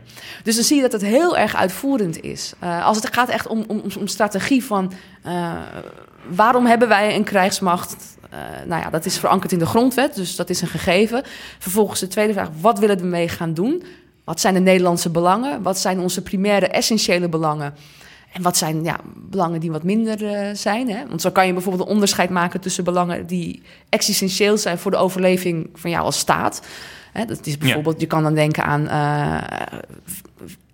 Dus 0.44 0.56
dan 0.56 0.64
zie 0.64 0.76
je 0.76 0.82
dat 0.82 0.92
het 0.92 1.02
heel 1.02 1.38
erg 1.38 1.56
uitvoerend 1.56 2.22
is. 2.22 2.54
Uh, 2.64 2.86
als 2.86 2.98
het 2.98 3.14
gaat 3.14 3.30
echt 3.30 3.48
om, 3.48 3.64
om, 3.68 3.82
om 4.00 4.08
strategie 4.08 4.64
van 4.64 4.94
uh, 5.26 5.54
waarom 6.28 6.66
hebben 6.66 6.88
wij 6.88 7.16
een 7.16 7.24
krijgsmacht? 7.24 7.96
Uh, 8.34 8.40
nou 8.66 8.82
ja, 8.82 8.90
dat 8.90 9.06
is 9.06 9.18
verankerd 9.18 9.52
in 9.52 9.60
de 9.60 9.66
grondwet, 9.66 10.16
dus 10.16 10.36
dat 10.36 10.50
is 10.50 10.62
een 10.62 10.68
gegeven. 10.68 11.24
Vervolgens 11.60 12.00
de 12.00 12.08
tweede 12.08 12.34
vraag, 12.34 12.50
wat 12.62 12.80
willen 12.80 12.98
we 12.98 13.06
mee 13.06 13.30
gaan 13.30 13.54
doen? 13.54 13.84
Wat 14.24 14.40
zijn 14.40 14.54
de 14.54 14.60
Nederlandse 14.60 15.10
belangen? 15.10 15.62
Wat 15.62 15.80
zijn 15.80 16.00
onze 16.00 16.22
primaire, 16.22 16.68
essentiële 16.68 17.30
belangen? 17.30 17.74
En 18.34 18.42
wat 18.42 18.58
zijn 18.58 18.84
ja, 18.84 19.00
belangen 19.16 19.60
die 19.60 19.72
wat 19.72 19.84
minder 19.84 20.22
uh, 20.22 20.56
zijn? 20.56 20.90
Hè? 20.90 21.08
Want 21.08 21.22
zo 21.22 21.32
kan 21.32 21.48
je 21.48 21.54
bijvoorbeeld 21.54 21.88
een 21.88 21.94
onderscheid 21.94 22.30
maken 22.30 22.62
tussen 22.62 22.84
belangen 22.84 23.28
die 23.28 23.62
existentieel 23.90 24.58
zijn 24.58 24.78
voor 24.78 24.92
de 24.92 24.98
overleving 24.98 25.70
van 25.74 25.90
jou 25.90 26.04
als 26.04 26.20
staat. 26.20 26.62
Hè, 27.12 27.26
dat 27.26 27.46
is 27.46 27.58
bijvoorbeeld, 27.58 27.96
ja. 27.96 28.02
je 28.02 28.08
kan 28.08 28.24
dan 28.24 28.34
denken 28.34 28.64
aan 28.64 28.82
uh, 28.82 29.42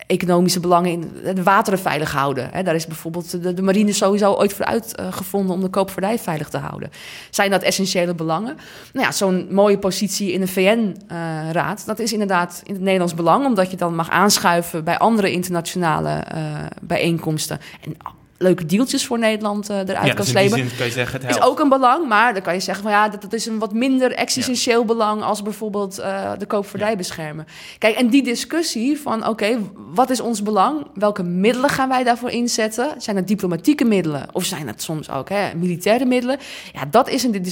economische 0.10 0.60
belangen 0.60 0.92
in 0.92 1.12
de 1.36 1.44
wateren 1.44 1.80
veilig 1.80 2.12
houden. 2.12 2.64
Daar 2.64 2.76
is 2.76 2.88
bijvoorbeeld 2.88 3.56
de, 3.56 3.62
marine 3.62 3.94
sowieso 3.94 4.34
ooit 4.34 4.54
voor 4.54 4.66
uitgevonden 4.66 5.50
uh, 5.50 5.56
om 5.56 5.62
de 5.62 5.70
koopvaardij 5.70 6.20
veilig 6.20 6.50
te 6.50 6.58
houden. 6.58 6.92
Zijn 7.30 7.52
dat 7.52 7.62
essentiële 7.62 8.16
belangen? 8.16 8.58
Nou 8.94 9.06
ja, 9.06 9.12
zo'n 9.12 9.48
mooie 9.50 9.78
positie 9.78 10.32
in 10.32 10.40
de 10.40 10.48
VN-raad, 10.48 11.80
uh, 11.80 11.86
dat 11.86 12.00
is 12.00 12.14
inderdaad 12.14 12.62
in 12.64 12.74
het 12.74 12.84
Nederlands 12.84 13.14
belang, 13.14 13.46
omdat 13.46 13.72
je 13.72 13.78
dan 13.78 13.96
mag 13.96 14.10
aanschuiven 14.10 14.84
bij 14.84 14.98
andere 14.98 15.32
internationale 15.32 16.24
uh, 16.36 16.44
bijeenkomsten. 16.82 17.60
En 17.84 17.98
leuke 18.42 18.66
deeltjes 18.66 19.06
voor 19.06 19.20
Nederland 19.20 19.70
uh, 19.70 19.78
eruit 19.78 20.06
ja, 20.06 20.14
kan 20.14 20.16
dus 20.16 20.30
slepen. 20.30 20.58
Zin 20.58 20.78
kan 20.78 20.86
je 20.86 20.92
zeggen, 20.92 21.22
het 21.22 21.30
is 21.30 21.42
ook 21.42 21.60
een 21.60 21.70
belang, 21.70 22.08
maar 22.08 22.34
dan 22.34 22.42
kan 22.42 22.54
je 22.54 22.60
zeggen 22.60 22.84
van 22.84 22.94
ja, 22.94 23.10
dat, 23.10 23.22
dat 23.22 23.34
is 23.34 23.46
een 23.46 23.60
wat 23.60 23.74
minder 23.74 24.12
existentieel 24.12 24.80
ja. 24.80 24.86
belang 24.86 25.22
als 25.22 25.42
bijvoorbeeld 25.42 26.00
uh, 26.00 26.32
de 26.38 26.46
koopvaardij 26.46 26.90
ja. 26.90 26.96
beschermen. 26.96 27.46
Kijk, 27.78 27.96
en 27.96 28.10
die 28.10 28.24
discussie 28.24 29.00
van 29.00 29.20
oké, 29.20 29.30
okay, 29.30 29.60
wat 29.76 30.10
is 30.10 30.20
ons 30.20 30.42
belang? 30.42 30.88
Welke 30.94 31.24
middelen 31.24 31.70
gaan 31.70 31.90
wij 31.90 32.04
daarvoor 32.04 32.30
inzetten? 32.30 32.94
Zijn 32.98 33.16
het 33.16 33.28
diplomatieke 33.28 33.86
middelen 33.86 34.28
of 34.32 34.44
zijn 34.44 34.68
het 34.68 34.82
soms 34.82 35.10
ook 35.10 35.30
hè, 35.30 35.56
militaire 35.56 36.06
middelen? 36.06 36.38
Ja, 36.74 36.86
dat 36.86 37.10
is 37.10 37.24
een 37.24 37.44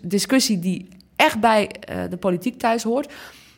discussie 0.00 0.58
die 0.58 0.88
echt 1.16 1.40
bij 1.40 1.70
uh, 1.90 1.96
de 2.10 2.16
politiek 2.16 2.58
thuis 2.58 2.82
hoort, 2.82 3.12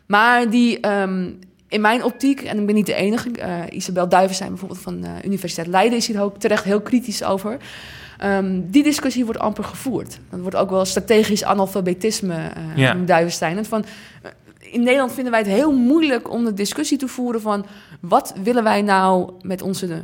maar 0.07 0.51
die 0.51 0.89
um, 0.89 1.39
in 1.71 1.81
mijn 1.81 2.05
optiek, 2.05 2.41
en 2.43 2.59
ik 2.59 2.67
ben 2.67 2.75
niet 2.75 2.87
de 2.87 2.95
enige, 2.95 3.31
uh, 3.39 3.59
Isabel 3.71 4.09
Duivenstein 4.09 4.51
bijvoorbeeld 4.51 4.81
van 4.81 5.01
de 5.01 5.07
uh, 5.07 5.25
Universiteit 5.25 5.67
Leiden 5.67 5.99
is 5.99 6.07
hier 6.07 6.23
ook 6.23 6.39
terecht 6.39 6.65
heel 6.65 6.81
kritisch 6.81 7.25
over. 7.25 7.57
Um, 8.25 8.71
die 8.71 8.83
discussie 8.83 9.25
wordt 9.25 9.41
amper 9.41 9.65
gevoerd. 9.65 10.19
Dat 10.31 10.41
wordt 10.41 10.57
ook 10.57 10.71
wel 10.71 10.85
strategisch 10.85 11.45
analfabetisme, 11.45 12.35
uh, 12.35 12.77
ja. 12.77 12.95
Duivenstein. 12.95 13.57
En 13.57 13.65
van, 13.65 13.85
in 14.59 14.83
Nederland 14.83 15.13
vinden 15.13 15.33
wij 15.33 15.41
het 15.41 15.51
heel 15.51 15.73
moeilijk 15.73 16.31
om 16.31 16.45
de 16.45 16.55
discussie 16.55 16.99
te 16.99 17.09
voeren 17.09 17.41
van 17.41 17.67
wat 18.01 18.35
willen 18.43 18.65
wij 18.65 18.83
nou 18.83 19.33
met 19.43 19.63
onze 19.63 20.03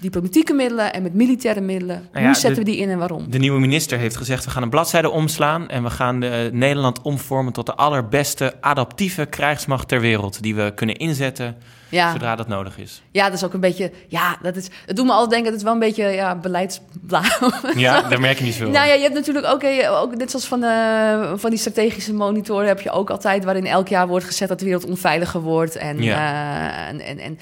diplomatieke 0.00 0.52
middelen 0.52 0.92
en 0.92 1.02
met 1.02 1.14
militaire 1.14 1.60
middelen. 1.60 2.08
Nou 2.12 2.24
ja, 2.24 2.30
Hoe 2.30 2.40
zetten 2.40 2.64
de, 2.64 2.70
we 2.70 2.76
die 2.76 2.80
in 2.80 2.90
en 2.90 2.98
waarom? 2.98 3.30
De 3.30 3.38
nieuwe 3.38 3.60
minister 3.60 3.98
heeft 3.98 4.16
gezegd: 4.16 4.44
we 4.44 4.50
gaan 4.50 4.62
een 4.62 4.70
bladzijde 4.70 5.10
omslaan 5.10 5.68
en 5.68 5.82
we 5.82 5.90
gaan 5.90 6.20
de, 6.20 6.50
Nederland 6.52 7.02
omvormen 7.02 7.52
tot 7.52 7.66
de 7.66 7.74
allerbeste 7.74 8.54
adaptieve 8.60 9.26
krijgsmacht 9.26 9.88
ter 9.88 10.00
wereld 10.00 10.42
die 10.42 10.54
we 10.54 10.72
kunnen 10.74 10.96
inzetten. 10.96 11.56
Ja. 11.88 12.12
Zodra 12.12 12.36
dat 12.36 12.48
nodig 12.48 12.78
is. 12.78 13.02
Ja, 13.10 13.24
dat 13.24 13.32
is 13.32 13.44
ook 13.44 13.52
een 13.52 13.60
beetje. 13.60 13.92
Ja, 14.08 14.38
dat 14.42 14.56
is. 14.56 14.68
Het 14.86 14.96
doet 14.96 15.06
me 15.06 15.12
altijd 15.12 15.30
denken. 15.30 15.48
Het 15.48 15.56
is 15.56 15.62
wel 15.62 15.72
een 15.72 15.78
beetje 15.78 16.04
ja, 16.04 16.36
beleidsblauw. 16.36 17.50
Ja, 17.74 18.02
daar 18.02 18.20
merk 18.20 18.38
je 18.38 18.44
niet 18.44 18.54
veel. 18.54 18.70
Nou 18.70 18.86
ja, 18.86 18.94
je 18.94 19.02
hebt 19.02 19.14
natuurlijk 19.14 19.46
ook, 19.46 19.64
ook 19.90 20.16
net 20.16 20.30
zoals 20.30 20.46
van, 20.46 20.62
uh, 20.64 21.32
van 21.34 21.50
die 21.50 21.58
strategische 21.58 22.14
monitor 22.14 22.64
heb 22.64 22.80
je 22.80 22.90
ook 22.90 23.10
altijd 23.10 23.44
waarin 23.44 23.66
elk 23.66 23.88
jaar 23.88 24.08
wordt 24.08 24.24
gezet 24.24 24.48
dat 24.48 24.58
de 24.58 24.64
wereld 24.64 24.84
onveiliger 24.84 25.40
wordt 25.40 25.76
en 25.76 26.02
ja. 26.02 26.16
uh, 26.16 26.88
en, 26.88 27.00
en, 27.00 27.18
en 27.18 27.38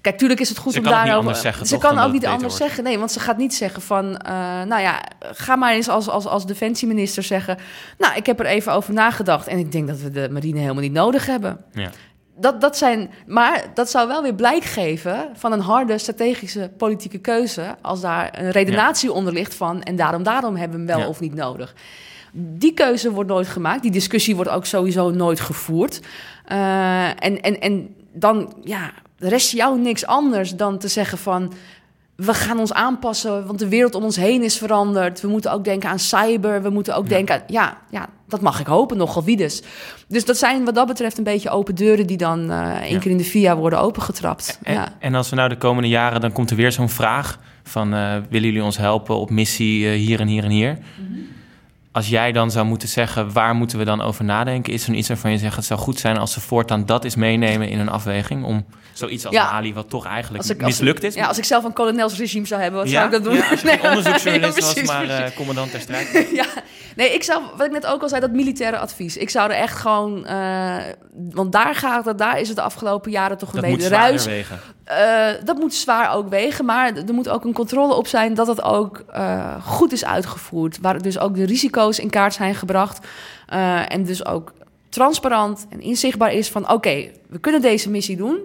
Kijk, 0.00 0.18
tuurlijk 0.18 0.40
is 0.40 0.48
het 0.48 0.58
goed 0.58 0.72
ze 0.72 0.78
om 0.78 0.84
daarover... 0.84 1.34
Ze 1.34 1.40
zeggen, 1.40 1.66
ze 1.66 1.78
kan 1.78 1.98
ook 1.98 2.12
niet 2.12 2.26
anders 2.26 2.42
wordt. 2.42 2.56
zeggen. 2.56 2.84
Nee, 2.84 2.98
want 2.98 3.12
ze 3.12 3.20
gaat 3.20 3.36
niet 3.36 3.54
zeggen 3.54 3.82
van... 3.82 4.04
Uh, 4.04 4.12
nou 4.62 4.80
ja, 4.80 5.02
ga 5.20 5.56
maar 5.56 5.72
eens 5.72 5.88
als, 5.88 6.08
als, 6.08 6.26
als 6.26 6.46
defensieminister 6.46 7.22
zeggen... 7.22 7.58
Nou, 7.98 8.16
ik 8.16 8.26
heb 8.26 8.40
er 8.40 8.46
even 8.46 8.72
over 8.72 8.92
nagedacht... 8.94 9.46
en 9.46 9.58
ik 9.58 9.72
denk 9.72 9.88
dat 9.88 10.00
we 10.00 10.10
de 10.10 10.28
marine 10.30 10.58
helemaal 10.58 10.82
niet 10.82 10.92
nodig 10.92 11.26
hebben. 11.26 11.64
Ja. 11.72 11.90
dat, 12.40 12.60
dat 12.60 12.76
zijn, 12.76 13.10
maar 13.26 13.64
dat 13.74 13.90
zou 13.90 14.08
wel 14.08 14.22
weer 14.22 14.34
blijk 14.34 14.64
geven 14.64 15.28
van 15.34 15.52
een 15.52 15.60
harde 15.60 15.98
strategische 15.98 16.70
politieke 16.76 17.18
keuze. 17.18 17.76
Als 17.82 18.00
daar 18.00 18.38
een 18.38 18.50
redenatie 18.50 19.12
onder 19.12 19.32
ligt 19.32 19.54
van. 19.54 19.82
En 19.82 19.96
daarom, 19.96 20.22
daarom 20.22 20.56
hebben 20.56 20.84
we 20.84 20.92
hem 20.92 21.00
wel 21.00 21.08
of 21.08 21.20
niet 21.20 21.34
nodig. 21.34 21.74
Die 22.32 22.74
keuze 22.74 23.10
wordt 23.10 23.30
nooit 23.30 23.48
gemaakt. 23.48 23.82
Die 23.82 23.90
discussie 23.90 24.34
wordt 24.36 24.50
ook 24.50 24.66
sowieso 24.66 25.10
nooit 25.10 25.40
gevoerd. 25.40 26.00
Uh, 26.52 27.06
en, 27.06 27.40
en, 27.40 27.60
en 27.60 27.94
dan 28.12 28.52
ja, 28.64 28.92
rest 29.18 29.52
jou 29.52 29.80
niks 29.80 30.06
anders 30.06 30.56
dan 30.56 30.78
te 30.78 30.88
zeggen 30.88 31.18
van 31.18 31.52
we 32.16 32.34
gaan 32.34 32.58
ons 32.58 32.72
aanpassen, 32.72 33.46
want 33.46 33.58
de 33.58 33.68
wereld 33.68 33.94
om 33.94 34.02
ons 34.04 34.16
heen 34.16 34.42
is 34.42 34.58
veranderd. 34.58 35.20
We 35.20 35.28
moeten 35.28 35.52
ook 35.52 35.64
denken 35.64 35.88
aan 35.88 35.98
cyber. 35.98 36.62
We 36.62 36.70
moeten 36.70 36.96
ook 36.96 37.08
denken 37.08 37.34
aan. 37.34 37.40
Ja, 37.46 37.78
ja, 37.90 38.08
dat 38.28 38.40
mag 38.40 38.60
ik 38.60 38.66
hopen, 38.66 38.96
nogal 38.96 39.24
wie 39.24 39.36
dus. 39.36 39.62
Dus 40.08 40.24
dat 40.24 40.36
zijn 40.36 40.64
wat 40.64 40.74
dat 40.74 40.86
betreft 40.86 41.18
een 41.18 41.24
beetje 41.24 41.50
open 41.50 41.74
deuren 41.74 42.06
die 42.06 42.16
dan 42.16 42.50
uh, 42.50 42.76
één 42.76 43.00
keer 43.00 43.10
in 43.10 43.16
de 43.16 43.24
VIA 43.24 43.56
worden 43.56 43.80
opengetrapt. 43.80 44.58
En, 44.62 44.74
ja. 44.74 44.88
en 44.98 45.14
als 45.14 45.30
we 45.30 45.36
nou 45.36 45.48
de 45.48 45.56
komende 45.56 45.88
jaren, 45.88 46.20
dan 46.20 46.32
komt 46.32 46.50
er 46.50 46.56
weer 46.56 46.72
zo'n 46.72 46.88
vraag 46.88 47.38
van 47.62 47.94
uh, 47.94 48.12
willen 48.30 48.48
jullie 48.48 48.64
ons 48.64 48.76
helpen 48.76 49.16
op 49.16 49.30
missie 49.30 49.84
uh, 49.84 49.92
hier 49.92 50.20
en 50.20 50.28
hier 50.28 50.44
en 50.44 50.50
hier? 50.50 50.72
Mm 50.72 51.14
-hmm. 51.14 51.26
Als 51.98 52.08
jij 52.08 52.32
dan 52.32 52.50
zou 52.50 52.66
moeten 52.66 52.88
zeggen, 52.88 53.32
waar 53.32 53.54
moeten 53.54 53.78
we 53.78 53.84
dan 53.84 54.00
over 54.00 54.24
nadenken? 54.24 54.72
Is 54.72 54.88
er 54.88 54.94
iets 54.94 55.08
waarvan 55.08 55.30
je 55.30 55.38
zegt, 55.38 55.56
het 55.56 55.64
zou 55.64 55.80
goed 55.80 55.98
zijn 55.98 56.18
als 56.18 56.32
ze 56.32 56.40
voortaan 56.40 56.86
dat 56.86 57.04
is 57.04 57.14
meenemen 57.14 57.68
in 57.68 57.78
een 57.78 57.88
afweging 57.88 58.44
om 58.44 58.64
zoiets 58.98 59.26
als 59.26 59.34
ja. 59.34 59.52
Mali, 59.52 59.74
wat 59.74 59.90
toch 59.90 60.06
eigenlijk 60.06 60.42
als 60.42 60.52
ik, 60.52 60.60
mislukt 60.60 61.02
is. 61.02 61.14
Ja, 61.14 61.26
als 61.26 61.38
ik 61.38 61.44
zelf 61.44 61.64
een 61.64 61.72
kolonelsregime 61.72 62.46
zou 62.46 62.60
hebben, 62.60 62.80
wat 62.80 62.90
ja, 62.90 62.94
zou 62.94 63.06
ik 63.06 63.12
dat 63.12 63.24
doen? 63.24 63.34
Ja, 63.34 63.48
als 63.50 63.60
je 63.60 63.66
nee, 63.70 63.82
onderzoeksjournalist 63.82 64.74
was, 64.74 64.82
maar 64.82 65.04
uh, 65.04 65.36
commandant 65.36 65.70
ter 65.70 65.80
strijd. 65.80 66.28
ja, 66.32 66.46
nee, 66.96 67.14
ik 67.14 67.22
zou, 67.22 67.42
wat 67.56 67.66
ik 67.66 67.72
net 67.72 67.86
ook 67.86 68.02
al 68.02 68.08
zei, 68.08 68.20
dat 68.20 68.30
militaire 68.30 68.78
advies. 68.78 69.16
Ik 69.16 69.30
zou 69.30 69.50
er 69.50 69.56
echt 69.56 69.76
gewoon, 69.76 70.26
uh, 70.26 70.76
want 71.32 71.52
daar 71.52 71.74
gaat 71.74 72.04
het, 72.04 72.18
daar 72.18 72.40
is 72.40 72.48
het 72.48 72.56
de 72.56 72.62
afgelopen 72.62 73.10
jaren 73.10 73.38
toch 73.38 73.54
een 73.54 73.60
dat 73.60 73.70
beetje 73.70 73.88
ruis. 73.88 74.24
wegen. 74.24 74.60
Uh, 74.90 75.26
dat 75.44 75.58
moet 75.58 75.74
zwaar 75.74 76.14
ook 76.14 76.28
wegen, 76.28 76.64
maar 76.64 76.96
er 76.96 77.14
moet 77.14 77.28
ook 77.28 77.44
een 77.44 77.52
controle 77.52 77.94
op 77.94 78.06
zijn 78.06 78.34
dat 78.34 78.46
het 78.46 78.62
ook 78.62 79.04
goed 79.64 79.92
is 79.92 80.04
uitgevoerd. 80.04 80.78
Waar 80.80 81.02
dus 81.02 81.18
ook 81.18 81.34
de 81.34 81.44
risico's 81.44 81.87
in 81.96 82.10
kaart 82.10 82.34
zijn 82.34 82.54
gebracht. 82.54 83.06
Uh, 83.52 83.92
en 83.92 84.04
dus 84.04 84.24
ook 84.26 84.52
transparant 84.88 85.66
en 85.68 85.80
inzichtbaar 85.80 86.32
is 86.32 86.48
van... 86.48 86.62
oké, 86.62 86.72
okay, 86.72 87.12
we 87.28 87.38
kunnen 87.38 87.60
deze 87.60 87.90
missie 87.90 88.16
doen. 88.16 88.38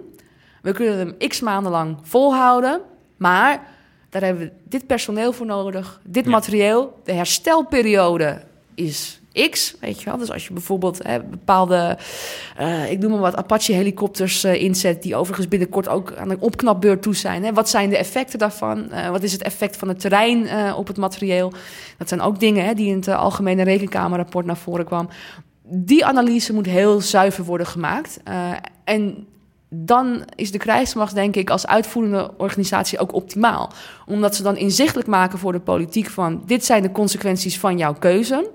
We 0.62 0.72
kunnen 0.72 0.98
hem 0.98 1.28
x 1.28 1.40
maanden 1.40 1.72
lang 1.72 1.96
volhouden. 2.02 2.80
Maar 3.16 3.66
daar 4.10 4.22
hebben 4.22 4.44
we 4.44 4.52
dit 4.68 4.86
personeel 4.86 5.32
voor 5.32 5.46
nodig, 5.46 6.00
dit 6.04 6.24
ja. 6.24 6.30
materieel. 6.30 7.00
De 7.04 7.12
herstelperiode 7.12 8.42
is 8.74 9.20
X, 9.50 9.74
weet 9.80 9.98
je 9.98 10.04
wel. 10.04 10.18
Dus 10.18 10.30
als 10.30 10.46
je 10.46 10.52
bijvoorbeeld 10.52 11.00
hè, 11.02 11.22
bepaalde, 11.22 11.98
uh, 12.60 12.90
ik 12.90 12.98
noem 12.98 13.10
maar 13.10 13.20
wat, 13.20 13.36
Apache-helikopters 13.36 14.44
uh, 14.44 14.62
inzet... 14.62 15.02
die 15.02 15.16
overigens 15.16 15.48
binnenkort 15.48 15.88
ook 15.88 16.12
aan 16.16 16.30
een 16.30 16.40
opknapbeurt 16.40 17.02
toe 17.02 17.14
zijn. 17.14 17.44
Hè. 17.44 17.52
Wat 17.52 17.68
zijn 17.68 17.90
de 17.90 17.96
effecten 17.96 18.38
daarvan? 18.38 18.86
Uh, 18.90 19.10
wat 19.10 19.22
is 19.22 19.32
het 19.32 19.42
effect 19.42 19.76
van 19.76 19.88
het 19.88 20.00
terrein 20.00 20.74
op 20.74 20.86
het 20.86 20.96
materieel? 20.96 21.52
Dat 21.98 22.08
zijn 22.08 22.20
ook 22.20 22.40
dingen 22.40 22.64
hè, 22.64 22.74
die 22.74 22.88
in 22.88 22.96
het 22.96 23.08
Algemene 23.08 23.62
Rekenkamerrapport 23.62 24.46
naar 24.46 24.56
voren 24.56 24.84
kwam. 24.84 25.08
Die 25.62 26.04
analyse 26.04 26.52
moet 26.52 26.66
heel 26.66 27.00
zuiver 27.00 27.44
worden 27.44 27.66
gemaakt. 27.66 28.20
en 28.84 29.26
dan 29.68 30.24
is 30.34 30.50
de 30.50 30.58
krijgsmacht, 30.58 31.14
denk 31.14 31.36
ik, 31.36 31.50
als 31.50 31.66
uitvoerende 31.66 32.30
organisatie 32.36 32.98
ook 32.98 33.14
optimaal. 33.14 33.72
Omdat 34.06 34.36
ze 34.36 34.42
dan 34.42 34.56
inzichtelijk 34.56 35.08
maken 35.08 35.38
voor 35.38 35.52
de 35.52 35.60
politiek 35.60 36.10
van... 36.10 36.42
dit 36.46 36.64
zijn 36.64 36.82
de 36.82 36.92
consequenties 36.92 37.58
van 37.58 37.78
jouw 37.78 37.94
keuze... 37.94 38.50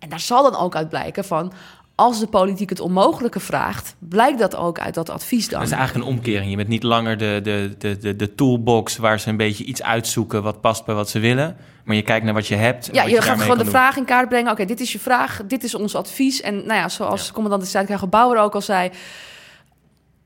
En 0.00 0.08
daar 0.08 0.20
zal 0.20 0.42
dan 0.42 0.60
ook 0.60 0.76
uit 0.76 0.88
blijken 0.88 1.24
van. 1.24 1.52
Als 1.94 2.20
de 2.20 2.26
politiek 2.26 2.68
het 2.68 2.80
onmogelijke 2.80 3.40
vraagt, 3.40 3.94
blijkt 3.98 4.38
dat 4.38 4.56
ook 4.56 4.78
uit 4.78 4.94
dat 4.94 5.10
advies 5.10 5.48
dan. 5.48 5.58
Dat 5.58 5.68
is 5.68 5.74
eigenlijk 5.74 6.06
een 6.06 6.14
omkering. 6.14 6.50
Je 6.50 6.56
bent 6.56 6.68
niet 6.68 6.82
langer 6.82 7.18
de, 7.18 7.40
de, 7.42 7.74
de, 7.78 7.98
de, 7.98 8.16
de 8.16 8.34
toolbox 8.34 8.96
waar 8.96 9.20
ze 9.20 9.28
een 9.28 9.36
beetje 9.36 9.64
iets 9.64 9.82
uitzoeken 9.82 10.42
wat 10.42 10.60
past 10.60 10.84
bij 10.84 10.94
wat 10.94 11.08
ze 11.08 11.18
willen. 11.18 11.56
Maar 11.84 11.96
je 11.96 12.02
kijkt 12.02 12.24
naar 12.24 12.34
wat 12.34 12.46
je 12.46 12.54
hebt. 12.54 12.88
Ja, 12.92 13.02
je, 13.02 13.10
je 13.10 13.22
gaat 13.22 13.40
gewoon 13.40 13.56
de 13.56 13.62
doen. 13.62 13.72
vraag 13.72 13.96
in 13.96 14.04
kaart 14.04 14.28
brengen. 14.28 14.50
Oké, 14.50 14.62
okay, 14.62 14.74
dit 14.74 14.80
is 14.80 14.92
je 14.92 14.98
vraag, 14.98 15.40
dit 15.46 15.64
is 15.64 15.74
ons 15.74 15.94
advies. 15.94 16.40
En 16.40 16.54
nou 16.54 16.80
ja, 16.80 16.88
zoals 16.88 17.26
ja. 17.26 17.32
commandant 17.32 17.62
de 17.62 17.68
Zuid-Krijger 17.68 18.08
Bauer 18.08 18.38
ook 18.38 18.54
al 18.54 18.60
zei 18.60 18.90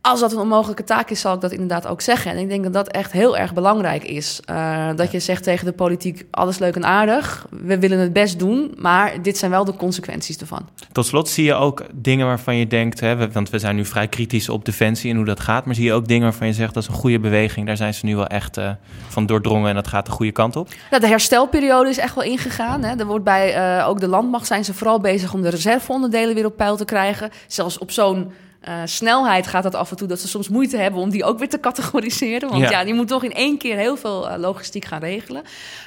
als 0.04 0.20
dat 0.20 0.32
een 0.32 0.38
onmogelijke 0.38 0.84
taak 0.84 1.10
is, 1.10 1.20
zal 1.20 1.34
ik 1.34 1.40
dat 1.40 1.52
inderdaad 1.52 1.86
ook 1.86 2.00
zeggen. 2.00 2.30
En 2.30 2.38
ik 2.38 2.48
denk 2.48 2.62
dat 2.62 2.72
dat 2.72 2.88
echt 2.88 3.12
heel 3.12 3.36
erg 3.36 3.54
belangrijk 3.54 4.04
is. 4.04 4.40
Uh, 4.50 4.88
dat 4.96 5.12
je 5.12 5.20
zegt 5.20 5.42
tegen 5.42 5.64
de 5.64 5.72
politiek: 5.72 6.24
alles 6.30 6.58
leuk 6.58 6.76
en 6.76 6.84
aardig. 6.84 7.46
We 7.50 7.78
willen 7.78 7.98
het 7.98 8.12
best 8.12 8.38
doen, 8.38 8.74
maar 8.76 9.22
dit 9.22 9.38
zijn 9.38 9.50
wel 9.50 9.64
de 9.64 9.76
consequenties 9.76 10.36
ervan. 10.36 10.68
Tot 10.92 11.06
slot 11.06 11.28
zie 11.28 11.44
je 11.44 11.54
ook 11.54 11.84
dingen 11.94 12.26
waarvan 12.26 12.56
je 12.56 12.66
denkt, 12.66 13.00
hè, 13.00 13.30
want 13.30 13.50
we 13.50 13.58
zijn 13.58 13.76
nu 13.76 13.84
vrij 13.84 14.08
kritisch 14.08 14.48
op 14.48 14.64
defensie 14.64 15.10
en 15.10 15.16
hoe 15.16 15.24
dat 15.24 15.40
gaat. 15.40 15.64
Maar 15.64 15.74
zie 15.74 15.84
je 15.84 15.92
ook 15.92 16.08
dingen 16.08 16.24
waarvan 16.24 16.46
je 16.46 16.52
zegt 16.52 16.74
dat 16.74 16.82
is 16.82 16.88
een 16.88 16.94
goede 16.94 17.18
beweging. 17.18 17.66
Daar 17.66 17.76
zijn 17.76 17.94
ze 17.94 18.06
nu 18.06 18.16
wel 18.16 18.26
echt 18.26 18.58
uh, 18.58 18.70
van 19.08 19.26
doordrongen 19.26 19.68
en 19.68 19.74
dat 19.74 19.86
gaat 19.88 20.06
de 20.06 20.12
goede 20.12 20.32
kant 20.32 20.56
op. 20.56 20.68
Nou, 20.90 21.02
de 21.02 21.08
herstelperiode 21.08 21.88
is 21.88 21.98
echt 21.98 22.14
wel 22.14 22.24
ingegaan. 22.24 22.82
Hè. 22.82 22.96
Er 22.96 23.06
wordt 23.06 23.24
bij 23.24 23.78
uh, 23.78 23.88
ook 23.88 24.00
de 24.00 24.08
landmacht 24.08 24.46
zijn 24.46 24.64
ze 24.64 24.74
vooral 24.74 25.00
bezig 25.00 25.34
om 25.34 25.42
de 25.42 25.48
reserveonderdelen 25.48 26.34
weer 26.34 26.46
op 26.46 26.56
peil 26.56 26.76
te 26.76 26.84
krijgen. 26.84 27.30
Zelfs 27.46 27.78
op 27.78 27.90
zo'n 27.90 28.32
uh, 28.68 28.74
snelheid 28.84 29.46
gaat 29.46 29.62
dat 29.62 29.74
af 29.74 29.90
en 29.90 29.96
toe 29.96 30.08
dat 30.08 30.20
ze 30.20 30.28
soms 30.28 30.48
moeite 30.48 30.76
hebben 30.76 31.00
om 31.00 31.10
die 31.10 31.24
ook 31.24 31.38
weer 31.38 31.48
te 31.48 31.60
categoriseren. 31.60 32.48
Want 32.48 32.62
ja, 32.62 32.70
ja 32.70 32.84
die 32.84 32.94
moet 32.94 33.08
toch 33.08 33.24
in 33.24 33.32
één 33.32 33.58
keer 33.58 33.76
heel 33.76 33.96
veel 33.96 34.30
uh, 34.30 34.36
logistiek 34.36 34.84
gaan 34.84 35.00
regelen. 35.00 35.42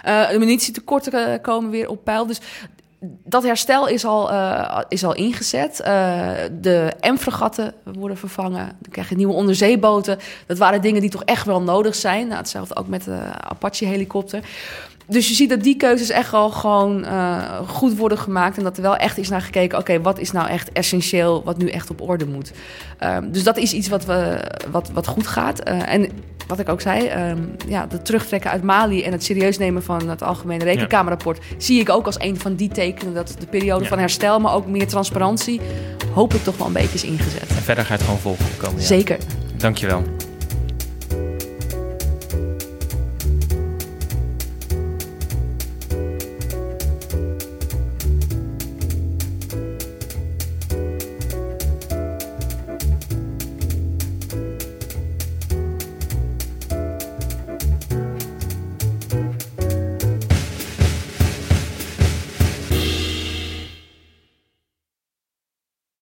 Uh, 0.05 0.29
de 0.29 0.39
munitietekorten 0.39 1.41
komen 1.41 1.69
weer 1.69 1.89
op 1.89 2.03
peil. 2.03 2.25
Dus 2.25 2.39
dat 3.23 3.43
herstel 3.43 3.87
is 3.87 4.05
al, 4.05 4.31
is 4.87 5.03
al 5.03 5.15
ingezet. 5.15 5.77
de 6.51 6.93
M-fregatten 7.01 7.73
worden 7.83 8.17
vervangen. 8.17 8.65
Dan 8.79 8.91
krijg 8.91 9.09
je 9.09 9.15
nieuwe 9.15 9.33
onderzeeboten. 9.33 10.17
Dat 10.47 10.57
waren 10.57 10.81
dingen 10.81 11.01
die 11.01 11.09
toch 11.09 11.23
echt 11.23 11.45
wel 11.45 11.61
nodig 11.61 11.95
zijn. 11.95 12.25
Nou, 12.25 12.37
hetzelfde 12.37 12.75
ook 12.75 12.87
met 12.87 13.03
de 13.03 13.19
Apache-helikopter 13.39 14.43
dus 15.07 15.27
je 15.27 15.33
ziet 15.33 15.49
dat 15.49 15.63
die 15.63 15.77
keuzes 15.77 16.09
echt 16.09 16.33
al 16.33 16.49
gewoon 16.49 17.03
uh, 17.03 17.59
goed 17.67 17.97
worden 17.97 18.17
gemaakt. 18.17 18.57
En 18.57 18.63
dat 18.63 18.77
er 18.77 18.83
wel 18.83 18.95
echt 18.95 19.17
is 19.17 19.29
naar 19.29 19.41
gekeken. 19.41 19.77
Oké, 19.77 19.91
okay, 19.91 20.03
wat 20.03 20.19
is 20.19 20.31
nou 20.31 20.47
echt 20.47 20.71
essentieel, 20.71 21.43
wat 21.43 21.57
nu 21.57 21.69
echt 21.69 21.89
op 21.89 22.01
orde 22.01 22.25
moet. 22.25 22.51
Um, 23.03 23.31
dus 23.31 23.43
dat 23.43 23.57
is 23.57 23.73
iets 23.73 23.87
wat, 23.87 24.05
we, 24.05 24.39
wat, 24.71 24.89
wat 24.93 25.07
goed 25.07 25.27
gaat. 25.27 25.69
Uh, 25.69 25.93
en 25.93 26.09
wat 26.47 26.59
ik 26.59 26.69
ook 26.69 26.81
zei, 26.81 27.29
um, 27.29 27.55
ja, 27.67 27.87
het 27.89 28.05
terugtrekken 28.05 28.51
uit 28.51 28.63
Mali 28.63 29.03
en 29.03 29.11
het 29.11 29.23
serieus 29.23 29.57
nemen 29.57 29.83
van 29.83 30.09
het 30.09 30.23
Algemene 30.23 30.63
Rekenkamerrapport. 30.63 31.39
Ja. 31.49 31.55
zie 31.57 31.79
ik 31.79 31.89
ook 31.89 32.05
als 32.05 32.19
een 32.19 32.39
van 32.39 32.55
die 32.55 32.69
tekenen 32.69 33.13
dat 33.13 33.35
de 33.39 33.47
periode 33.47 33.83
ja. 33.83 33.89
van 33.89 33.99
herstel, 33.99 34.39
maar 34.39 34.53
ook 34.53 34.67
meer 34.67 34.87
transparantie, 34.87 35.61
hopelijk 36.13 36.45
toch 36.45 36.57
wel 36.57 36.67
een 36.67 36.73
beetje 36.73 36.93
is 36.93 37.03
ingezet. 37.03 37.49
En 37.49 37.55
verder 37.55 37.85
gaat 37.85 37.97
het 37.97 38.03
gewoon 38.03 38.19
volgen 38.19 38.45
de 38.45 38.57
komende 38.57 38.83
Zeker. 38.83 39.17
Dankjewel. 39.57 40.16